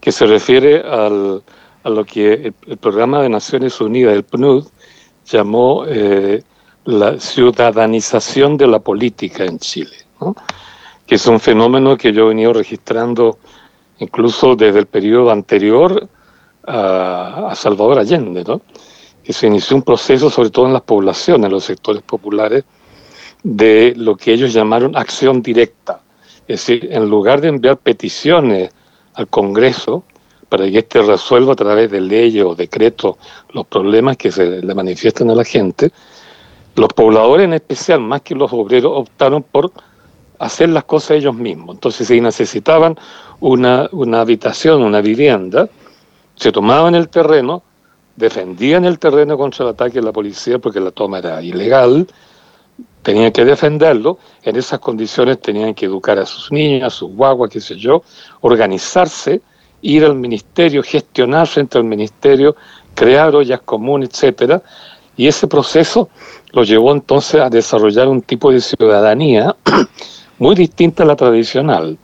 que 0.01 0.13
se 0.13 0.27
refiere 0.27 0.81
al, 0.81 1.43
a 1.85 1.91
lo 1.91 2.05
que 2.05 2.53
el, 2.67 2.77
Programa 2.79 3.23
de 3.23 3.29
Naciones 3.29 3.81
Unidas, 3.81 4.15
el 4.15 4.25
PNUD, 4.25 4.67
llamó 5.27 5.85
eh, 5.87 6.43
la 6.85 7.19
ciudadanización 7.19 8.57
de 8.57 8.67
la 8.67 8.81
política 8.81 9.45
en 9.45 9.59
Chile, 9.59 9.97
que 11.07 11.15
es 11.15 11.27
un 11.27 11.39
fenómeno 11.39 11.97
que 11.97 12.13
yo 12.13 12.25
he 12.25 12.29
venido 12.29 12.53
registrando 12.53 13.39
incluso 13.99 14.57
desde 14.57 14.81
el 14.81 14.87
periodo 14.87 15.31
anterior 15.31 16.09
a, 16.67 17.49
a 17.51 17.55
Salvador 17.55 17.99
Allende, 17.99 18.43
¿no? 18.45 18.61
que 19.23 19.33
se 19.33 19.47
inició 19.47 19.77
un 19.77 19.83
proceso, 19.83 20.29
sobre 20.31 20.51
todo 20.51 20.67
en 20.67 20.73
las 20.73 20.83
poblaciones, 20.83 21.47
en 21.47 21.53
los 21.53 21.65
sectores 21.65 22.03
populares, 22.03 22.65
de 23.43 23.95
lo 23.97 24.17
que 24.17 24.33
ellos 24.33 24.53
llamaron 24.53 24.97
acción 24.97 25.43
directa. 25.43 26.01
Es 26.53 26.67
decir, 26.67 26.91
en 26.93 27.09
lugar 27.09 27.41
de 27.41 27.49
enviar 27.49 27.79
peticiones 27.79 28.71
al 29.15 29.27
Congreso 29.29 30.05
para 30.51 30.71
que 30.71 30.81
éste 30.81 31.01
resuelva 31.01 31.55
a 31.55 31.57
través 31.57 31.91
de 31.91 31.99
leyes 31.99 32.45
o 32.45 32.55
decretos 32.55 33.17
los 33.55 33.67
problemas 33.67 34.19
que 34.19 34.31
se 34.31 34.61
le 34.61 34.75
manifiestan 34.75 35.31
a 35.31 35.35
la 35.35 35.45
gente, 35.45 35.91
los 36.77 36.93
pobladores 36.93 37.47
en 37.47 37.55
especial, 37.55 38.01
más 38.01 38.21
que 38.21 38.35
los 38.35 38.53
obreros, 38.53 38.93
optaron 38.95 39.43
por 39.43 39.73
hacer 40.41 40.69
las 40.69 40.85
cosas 40.85 41.13
ellos 41.13 41.35
mismos. 41.35 41.77
Entonces, 41.77 42.07
si 42.07 42.21
necesitaban 42.21 42.99
una, 43.41 43.89
una 43.93 44.21
habitación, 44.21 44.83
una 44.83 45.01
vivienda, 45.01 45.71
se 46.35 46.53
tomaban 46.53 46.95
el 46.95 47.09
terreno, 47.09 47.63
defendían 48.17 48.85
el 48.85 48.99
terreno 48.99 49.39
contra 49.39 49.65
el 49.65 49.71
ataque 49.71 50.01
de 50.01 50.03
la 50.03 50.13
policía 50.13 50.59
porque 50.59 50.81
la 50.81 50.91
toma 50.91 51.21
era 51.21 51.43
ilegal, 51.43 52.07
tenían 53.03 53.33
que 53.33 53.45
defenderlo, 53.45 54.19
en 54.43 54.57
esas 54.57 54.79
condiciones 54.79 55.41
tenían 55.41 55.75
que 55.75 55.87
educar 55.87 56.19
a 56.19 56.27
sus 56.27 56.51
niños, 56.53 56.85
a 56.85 56.91
sus 56.91 57.11
guaguas, 57.11 57.51
qué 57.51 57.61
sé 57.61 57.77
yo, 57.77 58.03
organizarse, 58.41 59.41
ir 59.83 60.05
al 60.05 60.15
ministerio, 60.15 60.83
gestionar 60.83 61.47
frente 61.47 61.79
al 61.79 61.85
ministerio, 61.85 62.55
crear 62.95 63.35
ollas 63.35 63.61
comunes, 63.63 64.11
etcétera, 64.11 64.63
y 65.17 65.27
ese 65.27 65.47
proceso 65.47 66.09
lo 66.53 66.63
llevó 66.63 66.93
entonces 66.93 67.41
a 67.41 67.51
desarrollar 67.51 68.09
un 68.09 68.23
tipo 68.23 68.51
de 68.51 68.61
ciudadanía 68.61 69.55
muy 70.39 70.55
distinta 70.55 71.03
a 71.03 71.07
la 71.07 71.17
tradicional. 71.17 71.99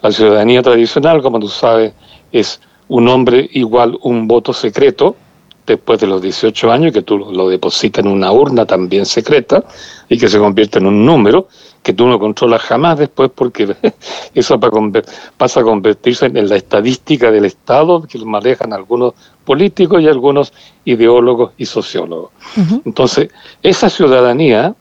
La 0.00 0.12
ciudadanía 0.12 0.62
tradicional, 0.62 1.20
como 1.20 1.40
tú 1.40 1.48
sabes, 1.48 1.92
es 2.32 2.60
un 2.86 3.08
hombre 3.08 3.48
igual 3.52 3.98
un 4.02 4.28
voto 4.28 4.52
secreto, 4.52 5.16
después 5.74 6.00
de 6.00 6.06
los 6.06 6.20
18 6.20 6.72
años, 6.72 6.92
que 6.92 7.02
tú 7.02 7.18
lo 7.18 7.48
depositas 7.48 8.04
en 8.04 8.10
una 8.10 8.32
urna 8.32 8.66
también 8.66 9.06
secreta 9.06 9.64
y 10.08 10.18
que 10.18 10.28
se 10.28 10.38
convierte 10.38 10.78
en 10.78 10.86
un 10.86 11.04
número 11.04 11.48
que 11.82 11.92
tú 11.92 12.06
no 12.06 12.18
controlas 12.18 12.62
jamás 12.62 12.98
después 12.98 13.30
porque 13.34 13.74
eso 14.34 14.58
pasa 15.36 15.60
a 15.60 15.62
convertirse 15.62 16.26
en 16.26 16.48
la 16.48 16.56
estadística 16.56 17.30
del 17.30 17.44
Estado 17.44 18.02
que 18.02 18.18
manejan 18.18 18.72
algunos 18.72 19.14
políticos 19.44 20.02
y 20.02 20.08
algunos 20.08 20.52
ideólogos 20.84 21.52
y 21.56 21.64
sociólogos. 21.64 22.30
Entonces, 22.84 23.30
esa 23.62 23.88
ciudadanía 23.88 24.74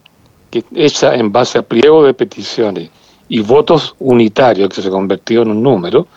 que 0.50 0.63
hecha 0.76 1.15
en 1.15 1.32
base 1.32 1.58
a 1.58 1.62
pliego 1.62 2.04
de 2.04 2.13
peticiones 2.13 2.89
y 3.30 3.41
votos 3.41 3.95
unitarios 4.00 4.69
que 4.69 4.82
se 4.82 4.89
convirtió 4.89 5.41
en 5.41 5.52
un 5.52 5.63
número, 5.63 6.08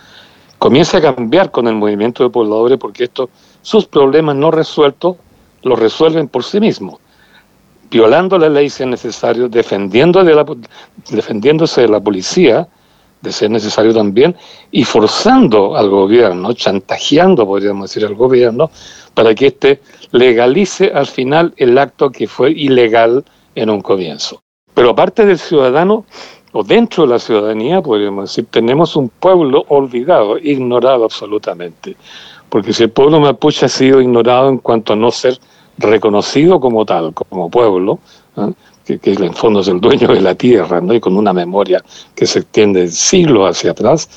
comienza 0.59 0.98
a 0.98 1.00
cambiar 1.00 1.50
con 1.50 1.66
el 1.68 1.74
movimiento 1.74 2.22
de 2.22 2.30
pobladores 2.30 2.78
porque 2.78 3.04
estos 3.04 3.28
sus 3.62 3.87
problemas 3.87 4.37
no 4.37 4.51
resueltos 4.51 5.16
los 5.62 5.79
resuelven 5.79 6.29
por 6.29 6.44
sí 6.44 6.61
mismos, 6.61 6.99
violando 7.90 8.38
la 8.38 8.49
ley 8.49 8.70
si 8.70 8.83
es 8.83 8.88
necesario, 8.88 9.49
defendiéndose 9.49 10.31
de 11.83 11.88
la 11.88 12.01
policía, 12.01 12.68
de 13.20 13.33
ser 13.33 13.51
necesario 13.51 13.92
también, 13.92 14.35
y 14.70 14.85
forzando 14.85 15.77
al 15.77 15.90
gobierno, 15.90 16.55
chantajeando, 16.55 17.44
podríamos 17.46 17.90
decir, 17.90 18.07
al 18.07 18.14
gobierno, 18.14 18.70
para 19.12 19.35
que 19.35 19.49
éste 19.49 19.83
legalice 20.12 20.90
al 20.94 21.07
final 21.07 21.53
el 21.57 21.77
acto 21.77 22.11
que 22.11 22.27
fue 22.27 22.53
ilegal 22.53 23.25
en 23.55 23.68
un 23.68 23.83
comienzo. 23.83 24.40
Pero 24.73 24.90
aparte 24.90 25.27
del 25.27 25.38
ciudadano, 25.38 26.07
o 26.53 26.64
dentro 26.64 27.05
de 27.05 27.11
la 27.11 27.18
ciudadanía, 27.18 27.83
podríamos 27.83 28.31
decir, 28.31 28.46
tenemos 28.51 28.96
un 28.96 29.11
pueblo 29.11 29.66
olvidado, 29.68 30.38
ignorado 30.38 31.05
absolutamente 31.05 31.96
porque 32.50 32.72
si 32.72 32.82
el 32.82 32.90
pueblo 32.90 33.20
mapuche 33.20 33.66
ha 33.66 33.68
sido 33.68 34.00
ignorado 34.00 34.48
en 34.48 34.58
cuanto 34.58 34.92
a 34.92 34.96
no 34.96 35.10
ser 35.10 35.38
reconocido 35.78 36.60
como 36.60 36.84
tal, 36.84 37.14
como 37.14 37.48
pueblo, 37.48 38.00
¿ah? 38.36 38.50
que, 38.84 38.98
que, 38.98 39.12
en 39.12 39.32
fondo 39.32 39.60
es 39.60 39.68
el 39.68 39.80
dueño 39.80 40.08
de 40.08 40.20
la 40.20 40.34
tierra, 40.34 40.80
¿no? 40.80 40.92
y 40.92 41.00
con 41.00 41.16
una 41.16 41.32
memoria 41.32 41.82
que 42.14 42.26
se 42.26 42.40
extiende 42.40 42.88
siglos 42.88 43.50
hacia 43.50 43.70
atrás, 43.70 44.08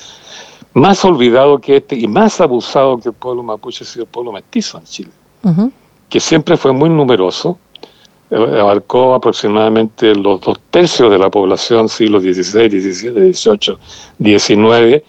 más 0.74 1.04
olvidado 1.04 1.58
que 1.58 1.76
este 1.76 1.96
y 1.96 2.08
más 2.08 2.40
abusado 2.40 2.98
que 2.98 3.08
el 3.08 3.14
pueblo 3.14 3.42
mapuche 3.42 3.84
ha 3.84 3.86
sido 3.86 4.04
el 4.04 4.10
pueblo 4.10 4.32
mestizo 4.32 4.78
en 4.78 4.84
Chile, 4.84 5.10
que 6.08 6.20
siempre 6.20 6.56
fue 6.56 6.72
muy 6.72 6.90
numeroso, 6.90 7.58
eh, 8.30 8.58
abarcó 8.60 9.14
aproximadamente 9.14 10.14
los 10.14 10.40
dos 10.40 10.58
tercios 10.70 11.10
de 11.10 11.18
la 11.18 11.30
población 11.30 11.88
siglos 11.88 12.22
XVI, 12.22 12.68
XVII, 12.68 13.32
XVIII, 13.32 14.38
XIX, 14.38 15.04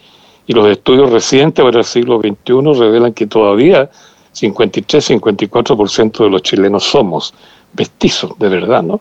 y 0.46 0.52
los 0.52 0.68
estudios 0.68 1.10
recientes 1.10 1.64
para 1.64 1.78
el 1.78 1.84
siglo 1.84 2.20
XXI 2.20 2.78
revelan 2.78 3.12
que 3.12 3.26
todavía 3.26 3.90
53-54% 4.34 6.24
de 6.24 6.30
los 6.30 6.42
chilenos 6.42 6.84
somos 6.84 7.34
mestizos, 7.76 8.38
de 8.38 8.48
verdad, 8.48 8.82
¿no? 8.82 9.00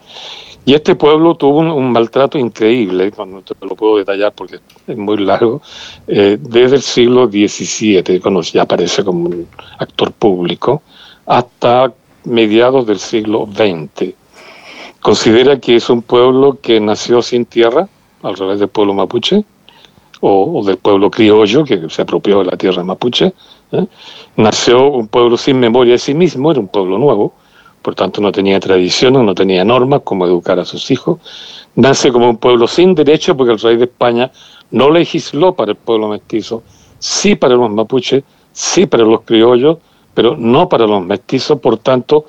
Y 0.68 0.74
este 0.74 0.96
pueblo 0.96 1.36
tuvo 1.36 1.60
un, 1.60 1.92
maltrato 1.92 2.40
increíble, 2.40 3.12
no 3.16 3.44
te 3.44 3.54
lo 3.62 3.76
puedo 3.76 3.98
detallar 3.98 4.34
porque 4.34 4.60
es 4.88 4.98
muy 4.98 5.18
largo, 5.18 5.62
eh, 6.08 6.40
desde 6.42 6.78
el 6.78 6.82
siglo 6.82 7.28
XVII, 7.28 8.20
cuando 8.20 8.42
ya 8.42 8.64
aparece 8.64 9.04
como 9.04 9.30
un 9.30 9.48
actor 9.78 10.12
público, 10.12 10.82
hasta 11.28 11.94
mediados 12.24 12.88
del 12.88 12.98
siglo 12.98 13.48
XX. 13.54 14.16
Considera 15.02 15.60
que 15.60 15.76
es 15.76 15.88
un 15.92 16.02
pueblo 16.02 16.58
que 16.60 16.80
nació 16.80 17.22
sin 17.22 17.46
tierra, 17.46 17.88
al 18.24 18.36
revés 18.36 18.60
del 18.60 18.70
pueblo 18.70 18.96
mapuche, 18.96 19.46
o, 20.28 20.64
del 20.64 20.78
pueblo 20.78 21.12
criollo 21.12 21.64
que 21.64 21.90
se 21.90 22.02
apropió 22.02 22.40
de 22.40 22.46
la 22.46 22.58
tierra 22.58 22.84
mapuche. 22.84 23.34
¿eh? 23.72 23.86
Nació 24.38 24.90
un 24.90 25.08
pueblo 25.08 25.38
sin 25.38 25.60
memoria 25.60 25.94
de 25.94 26.00
sí 26.00 26.14
mismo, 26.14 26.52
era 26.52 26.60
un 26.60 26.68
pueblo 26.68 26.98
nuevo, 26.98 27.34
por 27.82 27.94
tanto 27.94 28.22
no 28.22 28.32
tenía 28.32 28.60
tradiciones, 28.60 29.22
no 29.22 29.36
tenía 29.36 29.64
normas 29.64 30.02
como 30.04 30.26
educar 30.26 30.60
a 30.60 30.66
sus 30.66 30.90
hijos. 30.90 31.20
Nace 31.76 32.12
como 32.12 32.30
un 32.30 32.38
pueblo 32.38 32.68
sin 32.68 32.96
derecho 32.96 33.38
porque 33.38 33.54
el 33.54 33.60
rey 33.60 33.78
de 33.78 33.84
España 33.86 34.32
no 34.72 34.90
legisló 34.90 35.54
para 35.54 35.72
el 35.72 35.78
pueblo 35.78 36.08
mestizo, 36.08 36.64
sí 36.98 37.36
para 37.36 37.56
los 37.56 37.70
mapuches, 37.70 38.24
sí 38.52 38.88
para 38.88 39.04
los 39.04 39.22
criollos, 39.22 39.78
pero 40.14 40.36
no 40.36 40.68
para 40.68 40.88
los 40.88 41.04
mestizos, 41.06 41.60
por 41.60 41.78
tanto, 41.78 42.26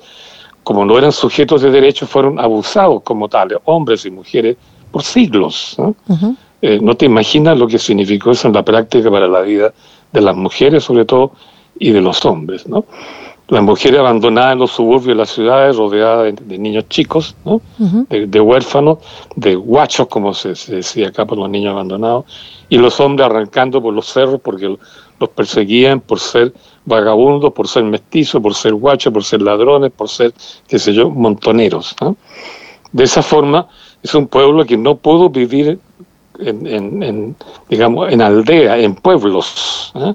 como 0.63 0.85
no 0.85 0.97
eran 0.97 1.11
sujetos 1.11 1.61
de 1.61 1.71
derecho, 1.71 2.05
fueron 2.05 2.39
abusados 2.39 3.01
como 3.01 3.29
tales, 3.29 3.57
hombres 3.65 4.05
y 4.05 4.11
mujeres, 4.11 4.57
por 4.91 5.01
siglos. 5.03 5.77
Eh, 5.79 5.93
no 6.61 6.95
te 6.95 7.05
imaginas 7.05 7.57
lo 7.57 7.67
que 7.67 7.77
significó 7.77 8.31
eso 8.31 8.47
en 8.47 8.53
la 8.53 8.63
práctica 8.63 9.11
para 9.11 9.27
la 9.27 9.41
vida 9.41 9.73
de 10.11 10.21
las 10.21 10.35
mujeres, 10.35 10.83
sobre 10.83 11.05
todo, 11.05 11.31
y 11.79 11.91
de 11.91 12.01
los 12.01 12.23
hombres, 12.25 12.67
¿no? 12.67 12.85
Las 13.49 13.63
mujeres 13.63 13.99
abandonadas 13.99 14.53
en 14.53 14.59
los 14.59 14.71
suburbios 14.71 15.05
de 15.05 15.15
las 15.15 15.29
ciudades, 15.29 15.77
rodeadas 15.77 16.35
de, 16.35 16.57
niños 16.57 16.89
chicos, 16.89 17.33
¿no? 17.45 17.61
de, 18.09 18.41
huérfanos, 18.41 18.97
de 19.37 19.55
guachos, 19.55 20.07
como 20.07 20.33
se, 20.33 20.49
decía 20.49 21.07
acá 21.07 21.25
por 21.25 21.37
los 21.37 21.49
niños 21.49 21.71
abandonados, 21.71 22.25
y 22.67 22.77
los 22.77 22.99
hombres 22.99 23.25
arrancando 23.25 23.81
por 23.81 23.93
los 23.93 24.07
cerros 24.07 24.41
porque 24.43 24.77
los 25.19 25.29
perseguían 25.29 26.01
por 26.01 26.19
ser 26.19 26.51
vagabundos, 26.83 27.53
por 27.53 27.69
ser 27.69 27.83
mestizos, 27.83 28.41
por 28.41 28.53
ser 28.53 28.73
guachos, 28.73 29.13
por 29.13 29.23
ser 29.23 29.41
ladrones, 29.41 29.93
por 29.95 30.09
ser, 30.09 30.33
qué 30.67 30.77
sé 30.77 30.93
yo, 30.93 31.09
montoneros. 31.09 31.95
De 32.91 33.05
esa 33.05 33.21
forma, 33.21 33.67
es 34.03 34.13
un 34.13 34.27
pueblo 34.27 34.65
que 34.65 34.75
no 34.75 34.97
pudo 34.97 35.29
vivir 35.29 35.79
en, 36.39 37.35
digamos, 37.69 38.11
en 38.11 38.21
aldea, 38.21 38.77
en 38.77 38.95
pueblos. 38.95 39.91
¿eh? 39.95 40.13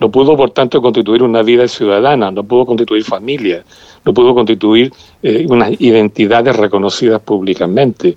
No 0.00 0.10
pudo, 0.10 0.36
por 0.36 0.50
tanto, 0.50 0.82
constituir 0.82 1.22
una 1.22 1.42
vida 1.42 1.66
ciudadana, 1.68 2.30
no 2.30 2.44
pudo 2.44 2.66
constituir 2.66 3.04
familia, 3.04 3.64
no 4.04 4.12
pudo 4.12 4.34
constituir 4.34 4.92
eh, 5.22 5.46
unas 5.48 5.80
identidades 5.80 6.54
reconocidas 6.56 7.20
públicamente. 7.22 8.16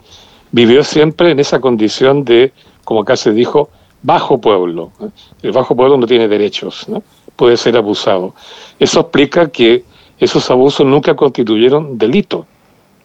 Vivió 0.52 0.84
siempre 0.84 1.32
en 1.32 1.40
esa 1.40 1.60
condición 1.60 2.26
de, 2.26 2.52
como 2.84 3.02
acá 3.02 3.16
se 3.16 3.32
dijo, 3.32 3.70
bajo 4.02 4.40
pueblo. 4.40 4.92
¿eh? 5.00 5.08
El 5.44 5.52
bajo 5.52 5.76
pueblo 5.76 5.98
no 5.98 6.06
tiene 6.06 6.28
derechos, 6.28 6.86
puede 7.36 7.56
ser 7.56 7.78
abusado. 7.78 8.34
Eso 8.78 9.00
explica 9.00 9.50
que 9.50 9.86
esos 10.20 10.52
abusos 10.52 10.86
nunca 10.86 11.16
constituyeron 11.16 11.98
delito. 11.98 12.46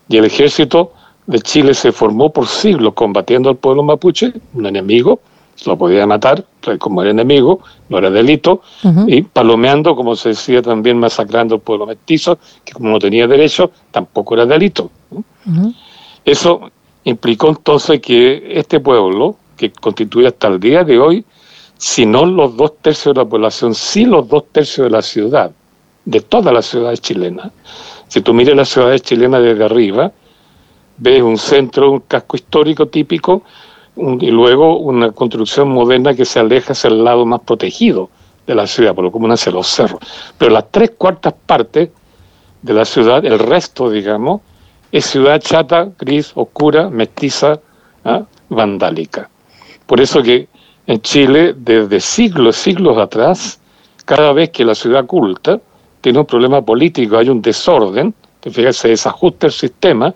Y 0.08 0.16
el 0.16 0.24
ejército 0.24 0.92
de 1.26 1.40
Chile 1.40 1.74
se 1.74 1.92
formó 1.92 2.32
por 2.32 2.46
siglos 2.46 2.94
combatiendo 2.94 3.48
al 3.48 3.56
pueblo 3.56 3.82
mapuche, 3.82 4.32
un 4.52 4.66
enemigo, 4.66 5.20
lo 5.66 5.78
podía 5.78 6.06
matar 6.06 6.44
como 6.78 7.02
era 7.02 7.10
enemigo, 7.10 7.60
no 7.88 7.98
era 7.98 8.10
delito, 8.10 8.62
y 9.06 9.22
palomeando, 9.22 9.94
como 9.94 10.16
se 10.16 10.30
decía 10.30 10.60
también, 10.60 10.98
masacrando 10.98 11.54
al 11.54 11.60
pueblo 11.60 11.86
mestizo, 11.86 12.38
que 12.64 12.72
como 12.72 12.90
no 12.90 12.98
tenía 12.98 13.26
derecho, 13.26 13.70
tampoco 13.90 14.34
era 14.34 14.46
delito. 14.46 14.90
Eso 16.24 16.70
implicó 17.04 17.48
entonces 17.48 18.00
que 18.00 18.58
este 18.58 18.80
pueblo, 18.80 19.36
que 19.56 19.70
constituye 19.70 20.26
hasta 20.26 20.48
el 20.48 20.58
día 20.58 20.84
de 20.84 20.98
hoy, 20.98 21.24
si 21.76 22.06
no 22.06 22.24
los 22.24 22.56
dos 22.56 22.78
tercios 22.80 23.14
de 23.14 23.22
la 23.22 23.28
población, 23.28 23.74
sí 23.74 24.04
los 24.04 24.28
dos 24.28 24.44
tercios 24.52 24.86
de 24.86 24.90
la 24.90 25.02
ciudad, 25.02 25.50
de 26.04 26.20
todas 26.20 26.52
las 26.52 26.66
ciudades 26.66 27.00
chilenas. 27.00 27.52
Si 28.08 28.20
tú 28.20 28.34
miras 28.34 28.56
las 28.56 28.68
ciudades 28.68 29.02
chilenas 29.02 29.42
desde 29.42 29.64
arriba, 29.64 30.12
ves 30.96 31.22
un 31.22 31.38
centro, 31.38 31.90
un 31.90 32.00
casco 32.00 32.36
histórico 32.36 32.86
típico, 32.86 33.42
y 33.96 34.30
luego 34.30 34.78
una 34.78 35.12
construcción 35.12 35.68
moderna 35.68 36.14
que 36.14 36.24
se 36.24 36.40
aleja 36.40 36.72
hacia 36.72 36.88
el 36.88 37.04
lado 37.04 37.24
más 37.26 37.40
protegido 37.42 38.10
de 38.46 38.54
la 38.54 38.66
ciudad, 38.66 38.94
por 38.94 39.04
lo 39.04 39.12
común 39.12 39.30
hacia 39.30 39.52
los 39.52 39.68
cerros. 39.68 40.00
Pero 40.36 40.50
las 40.50 40.70
tres 40.70 40.92
cuartas 40.98 41.34
partes 41.46 41.90
de 42.62 42.74
la 42.74 42.84
ciudad, 42.84 43.24
el 43.24 43.38
resto, 43.38 43.90
digamos, 43.90 44.40
es 44.90 45.06
ciudad 45.06 45.40
chata, 45.40 45.90
gris, 45.98 46.32
oscura, 46.34 46.88
mestiza, 46.88 47.60
¿ah? 48.04 48.22
vandálica. 48.48 49.28
Por 49.86 50.00
eso 50.00 50.22
que 50.22 50.48
en 50.86 51.00
Chile, 51.00 51.54
desde 51.56 52.00
siglos, 52.00 52.56
siglos 52.56 52.98
atrás, 52.98 53.60
cada 54.04 54.32
vez 54.32 54.50
que 54.50 54.64
la 54.64 54.74
ciudad 54.74 55.06
culta 55.06 55.60
tiene 56.00 56.18
un 56.18 56.26
problema 56.26 56.62
político, 56.62 57.16
hay 57.16 57.28
un 57.28 57.40
desorden, 57.40 58.14
te 58.40 58.50
fijas, 58.50 58.76
se 58.76 58.88
desajusta 58.88 59.46
el 59.46 59.52
sistema, 59.52 60.14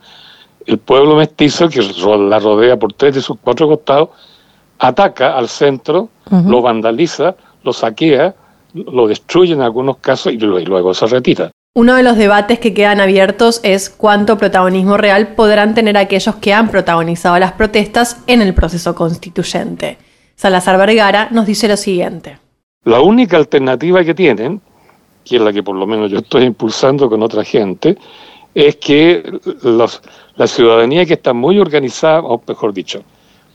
el 0.68 0.78
pueblo 0.78 1.16
mestizo, 1.16 1.68
que 1.70 1.80
la 1.80 2.38
rodea 2.38 2.76
por 2.76 2.92
tres 2.92 3.14
de 3.14 3.22
sus 3.22 3.38
cuatro 3.40 3.66
costados, 3.66 4.10
ataca 4.78 5.36
al 5.36 5.48
centro, 5.48 6.10
lo 6.30 6.60
vandaliza, 6.60 7.34
lo 7.64 7.72
saquea, 7.72 8.34
lo 8.74 9.08
destruye 9.08 9.54
en 9.54 9.62
algunos 9.62 9.96
casos 9.96 10.32
y 10.34 10.36
luego 10.36 10.92
se 10.92 11.06
retira. 11.06 11.50
Uno 11.74 11.94
de 11.94 12.02
los 12.02 12.18
debates 12.18 12.58
que 12.58 12.74
quedan 12.74 13.00
abiertos 13.00 13.60
es 13.62 13.88
cuánto 13.88 14.36
protagonismo 14.36 14.98
real 14.98 15.28
podrán 15.28 15.74
tener 15.74 15.96
aquellos 15.96 16.36
que 16.36 16.52
han 16.52 16.68
protagonizado 16.68 17.38
las 17.38 17.52
protestas 17.52 18.18
en 18.26 18.42
el 18.42 18.52
proceso 18.52 18.94
constituyente. 18.94 19.96
Salazar 20.34 20.76
Vergara 20.76 21.28
nos 21.30 21.46
dice 21.46 21.66
lo 21.66 21.78
siguiente. 21.78 22.38
La 22.84 23.00
única 23.00 23.38
alternativa 23.38 24.04
que 24.04 24.14
tienen, 24.14 24.60
que 25.24 25.36
es 25.36 25.42
la 25.42 25.52
que 25.52 25.62
por 25.62 25.76
lo 25.76 25.86
menos 25.86 26.10
yo 26.10 26.18
estoy 26.18 26.44
impulsando 26.44 27.08
con 27.08 27.22
otra 27.22 27.42
gente, 27.42 27.96
es 28.66 28.74
que 28.76 29.22
la 30.36 30.46
ciudadanía 30.48 31.06
que 31.06 31.14
está 31.14 31.32
muy 31.32 31.60
organizada, 31.60 32.22
o 32.22 32.42
mejor 32.44 32.72
dicho, 32.72 33.04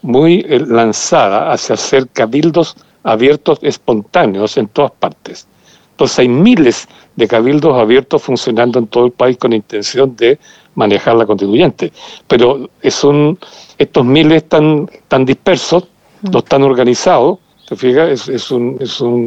muy 0.02 0.46
eh, 0.48 0.64
lanzada 0.66 1.52
hacia 1.52 1.74
hacer 1.74 2.08
cabildos 2.08 2.78
abiertos 3.04 3.60
espontáneos 3.62 4.56
en 4.56 4.70
todas 4.70 4.92
partes. 4.92 5.46
Entonces 5.92 6.20
hay 6.20 6.30
miles 6.30 6.88
de 7.18 7.28
cabildos 7.28 7.78
abiertos 7.78 8.24
funcionando 8.24 8.80
en 8.80 8.88
todo 8.88 9.06
el 9.08 9.12
país 9.12 9.36
con 9.38 9.52
intención 9.52 10.16
de 10.16 10.40
manejar 10.76 11.16
la 11.16 11.26
constituyente. 11.26 11.92
Pero 12.30 12.70
es 12.82 13.04
un, 13.04 13.38
estos 13.78 14.06
miles 14.06 14.44
están 14.44 14.90
tan 15.10 15.26
dispersos, 15.26 15.84
no 16.22 16.40
están 16.40 16.64
organizados, 16.64 17.40
¿te 17.68 17.76
fijas? 17.76 18.10
Es, 18.10 18.30
es 18.30 18.52
un, 18.52 18.80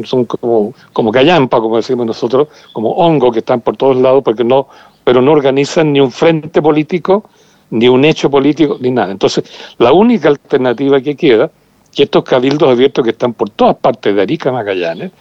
son 0.05 0.25
como, 0.25 0.73
como 0.91 1.11
callampa, 1.11 1.59
como 1.59 1.77
decimos 1.77 2.07
nosotros, 2.07 2.47
como 2.73 2.93
hongo 2.93 3.31
que 3.31 3.39
están 3.39 3.61
por 3.61 3.77
todos 3.77 3.97
lados, 3.97 4.23
porque 4.23 4.43
no 4.43 4.67
pero 5.07 5.21
no 5.21 5.31
organizan 5.31 5.93
ni 5.93 6.01
un 6.01 6.11
frente 6.11 6.61
político, 6.61 7.29
ni 7.69 7.87
un 7.87 8.03
hecho 8.03 8.29
político, 8.29 8.75
ni 8.81 8.91
nada. 8.91 9.09
Entonces, 9.09 9.45
la 9.77 9.93
única 9.93 10.27
alternativa 10.27 10.99
que 10.99 11.15
queda, 11.15 11.49
que 11.95 12.03
estos 12.03 12.25
cabildos 12.25 12.69
abiertos 12.69 13.05
que 13.05 13.11
están 13.11 13.31
por 13.31 13.49
todas 13.51 13.77
partes 13.77 14.13
de 14.13 14.21
Arica 14.21 14.51
Magallanes, 14.51 15.13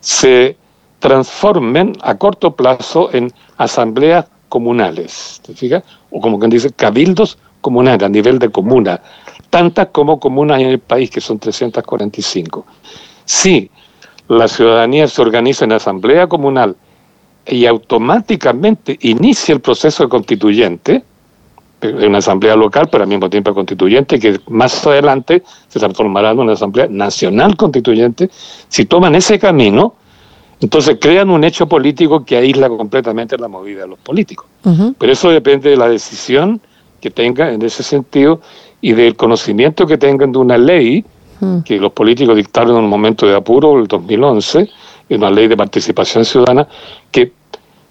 se 0.00 0.56
transformen 0.98 1.92
a 2.00 2.14
corto 2.14 2.56
plazo 2.56 3.10
en 3.12 3.30
asambleas 3.58 4.24
comunales, 4.48 5.42
¿te 5.44 5.52
fijas? 5.52 5.84
O 6.10 6.22
como 6.22 6.38
quien 6.38 6.48
dice, 6.48 6.70
cabildos 6.70 7.36
comunales 7.60 8.02
a 8.02 8.08
nivel 8.08 8.38
de 8.38 8.48
comuna, 8.48 9.02
tantas 9.50 9.88
como 9.88 10.18
comunas 10.18 10.58
en 10.62 10.68
el 10.68 10.78
país, 10.78 11.10
que 11.10 11.20
son 11.20 11.38
345. 11.38 12.64
Si 13.26 13.70
la 14.26 14.48
ciudadanía 14.48 15.06
se 15.06 15.20
organiza 15.20 15.66
en 15.66 15.72
asamblea 15.72 16.26
comunal 16.28 16.76
y 17.46 17.66
automáticamente 17.66 18.98
inicia 19.02 19.54
el 19.54 19.60
proceso 19.60 20.08
constituyente, 20.08 21.04
en 21.80 22.08
una 22.08 22.18
asamblea 22.18 22.56
local, 22.56 22.88
pero 22.90 23.04
al 23.04 23.08
mismo 23.08 23.28
tiempo 23.28 23.52
constituyente, 23.52 24.18
que 24.18 24.40
más 24.48 24.86
adelante 24.86 25.42
se 25.68 25.78
transformará 25.78 26.30
en 26.30 26.38
una 26.38 26.52
asamblea 26.52 26.86
nacional 26.88 27.56
constituyente, 27.56 28.30
si 28.68 28.86
toman 28.86 29.14
ese 29.14 29.38
camino, 29.38 29.94
entonces 30.60 30.96
crean 31.00 31.28
un 31.28 31.44
hecho 31.44 31.66
político 31.68 32.24
que 32.24 32.36
aísla 32.36 32.68
completamente 32.68 33.36
la 33.36 33.48
movida 33.48 33.82
de 33.82 33.88
los 33.88 33.98
políticos. 33.98 34.46
Pero 34.98 35.12
eso 35.12 35.28
depende 35.28 35.70
de 35.70 35.76
la 35.76 35.88
decisión 35.88 36.60
que 37.00 37.10
tengan 37.10 37.54
en 37.54 37.62
ese 37.62 37.82
sentido 37.82 38.40
y 38.80 38.92
del 38.92 39.14
conocimiento 39.14 39.86
que 39.86 39.98
tengan 39.98 40.32
de 40.32 40.38
una 40.38 40.56
ley 40.56 41.04
que 41.66 41.76
los 41.78 41.92
políticos 41.92 42.36
dictaron 42.36 42.78
en 42.78 42.84
un 42.84 42.88
momento 42.88 43.26
de 43.26 43.36
apuro, 43.36 43.78
el 43.78 43.86
2011, 43.86 44.70
una 45.10 45.30
ley 45.30 45.48
de 45.48 45.56
participación 45.56 46.24
ciudadana 46.24 46.66
que 47.10 47.32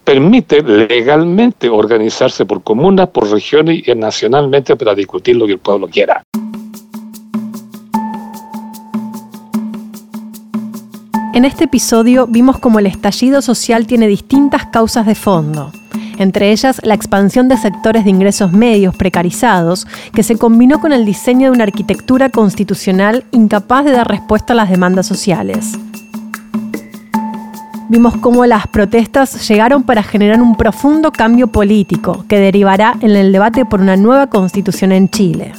permite 0.04 0.62
legalmente 0.62 1.70
organizarse 1.70 2.46
por 2.46 2.64
comunas, 2.64 3.10
por 3.10 3.30
regiones 3.32 3.88
y 3.88 3.96
nacionalmente 3.96 4.76
para 4.76 4.94
discutir 4.96 5.36
lo 5.36 5.46
que 5.46 5.54
el 5.54 5.60
pueblo 5.60 5.88
quiera. 5.88 6.24
En 11.34 11.46
este 11.46 11.64
episodio 11.64 12.28
vimos 12.28 12.60
cómo 12.60 12.78
el 12.78 12.86
estallido 12.86 13.42
social 13.42 13.88
tiene 13.88 14.08
distintas 14.08 14.68
causas 14.68 15.08
de 15.08 15.16
fondo, 15.16 15.72
entre 16.20 16.52
ellas 16.52 16.80
la 16.84 16.94
expansión 16.94 17.48
de 17.48 17.58
sectores 17.58 18.04
de 18.04 18.12
ingresos 18.12 18.52
medios 18.52 18.96
precarizados, 18.96 19.88
que 20.14 20.22
se 20.22 20.38
combinó 20.38 20.80
con 20.80 20.94
el 20.94 21.06
diseño 21.06 21.50
de 21.50 21.56
una 21.56 21.64
arquitectura 21.64 22.30
constitucional 22.30 23.24
incapaz 23.32 23.84
de 23.86 23.94
dar 23.94 24.08
respuesta 24.08 24.54
a 24.54 24.58
las 24.58 24.70
demandas 24.70 25.08
sociales 25.08 25.76
vimos 27.90 28.16
cómo 28.18 28.46
las 28.46 28.68
protestas 28.68 29.48
llegaron 29.48 29.84
para 29.84 30.04
generar 30.04 30.42
un 30.42 30.56
profundo 30.56 31.12
cambio 31.12 31.48
político 31.48 32.26
que 32.28 32.40
derivará 32.40 32.96
en 33.02 33.12
el 33.12 33.32
debate 33.32 33.66
por 33.66 33.82
una 33.82 33.98
nueva 33.98 34.28
constitución 34.28 34.92
en 34.92 35.10
Chile. 35.10 35.54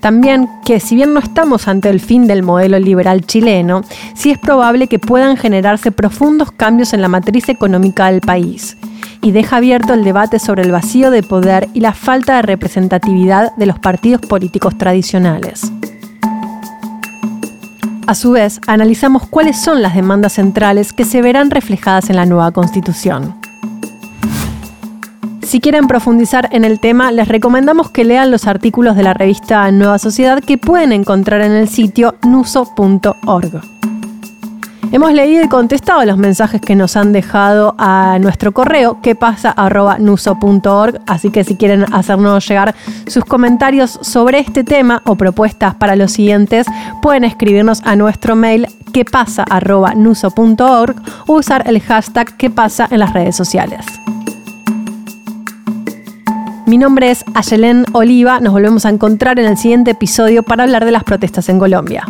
También 0.00 0.48
que 0.64 0.80
si 0.80 0.96
bien 0.96 1.14
no 1.14 1.20
estamos 1.20 1.68
ante 1.68 1.88
el 1.88 2.00
fin 2.00 2.26
del 2.26 2.42
modelo 2.42 2.78
liberal 2.80 3.24
chileno, 3.24 3.82
sí 4.14 4.32
es 4.32 4.38
probable 4.38 4.88
que 4.88 4.98
puedan 4.98 5.36
generarse 5.36 5.92
profundos 5.92 6.50
cambios 6.50 6.92
en 6.92 7.02
la 7.02 7.08
matriz 7.08 7.48
económica 7.48 8.10
del 8.10 8.20
país, 8.20 8.76
y 9.20 9.30
deja 9.30 9.58
abierto 9.58 9.94
el 9.94 10.02
debate 10.02 10.40
sobre 10.40 10.62
el 10.62 10.72
vacío 10.72 11.12
de 11.12 11.22
poder 11.22 11.68
y 11.72 11.80
la 11.80 11.94
falta 11.94 12.36
de 12.36 12.42
representatividad 12.42 13.54
de 13.54 13.66
los 13.66 13.78
partidos 13.78 14.20
políticos 14.22 14.76
tradicionales. 14.76 15.72
A 18.06 18.14
su 18.16 18.32
vez, 18.32 18.60
analizamos 18.66 19.28
cuáles 19.28 19.60
son 19.60 19.80
las 19.80 19.94
demandas 19.94 20.32
centrales 20.34 20.92
que 20.92 21.04
se 21.04 21.22
verán 21.22 21.50
reflejadas 21.50 22.10
en 22.10 22.16
la 22.16 22.26
nueva 22.26 22.50
Constitución. 22.50 23.36
Si 25.42 25.60
quieren 25.60 25.86
profundizar 25.86 26.48
en 26.52 26.64
el 26.64 26.80
tema, 26.80 27.12
les 27.12 27.28
recomendamos 27.28 27.90
que 27.90 28.04
lean 28.04 28.30
los 28.30 28.46
artículos 28.46 28.96
de 28.96 29.04
la 29.04 29.14
revista 29.14 29.70
Nueva 29.70 29.98
Sociedad 29.98 30.42
que 30.42 30.58
pueden 30.58 30.92
encontrar 30.92 31.42
en 31.42 31.52
el 31.52 31.68
sitio 31.68 32.16
nuso.org. 32.22 33.71
Hemos 34.92 35.14
leído 35.14 35.42
y 35.42 35.48
contestado 35.48 36.04
los 36.04 36.18
mensajes 36.18 36.60
que 36.60 36.76
nos 36.76 36.98
han 36.98 37.14
dejado 37.14 37.74
a 37.78 38.18
nuestro 38.20 38.52
correo 38.52 39.00
que 39.00 39.14
así 41.06 41.30
que 41.30 41.44
si 41.44 41.56
quieren 41.56 41.86
hacernos 41.94 42.46
llegar 42.46 42.74
sus 43.06 43.24
comentarios 43.24 43.98
sobre 44.02 44.40
este 44.40 44.64
tema 44.64 45.00
o 45.06 45.14
propuestas 45.14 45.74
para 45.76 45.96
los 45.96 46.12
siguientes, 46.12 46.66
pueden 47.00 47.24
escribirnos 47.24 47.80
a 47.84 47.96
nuestro 47.96 48.36
mail 48.36 48.66
que 48.92 49.06
o 51.26 51.36
usar 51.36 51.66
el 51.66 51.80
hashtag 51.80 52.36
que 52.36 52.50
pasa 52.50 52.86
en 52.90 52.98
las 52.98 53.14
redes 53.14 53.34
sociales. 53.34 53.86
Mi 56.66 56.76
nombre 56.76 57.10
es 57.10 57.24
Ayelen 57.32 57.86
Oliva. 57.94 58.40
Nos 58.40 58.52
volvemos 58.52 58.84
a 58.84 58.90
encontrar 58.90 59.38
en 59.38 59.46
el 59.46 59.56
siguiente 59.56 59.92
episodio 59.92 60.42
para 60.42 60.64
hablar 60.64 60.84
de 60.84 60.92
las 60.92 61.04
protestas 61.04 61.48
en 61.48 61.58
Colombia. 61.58 62.04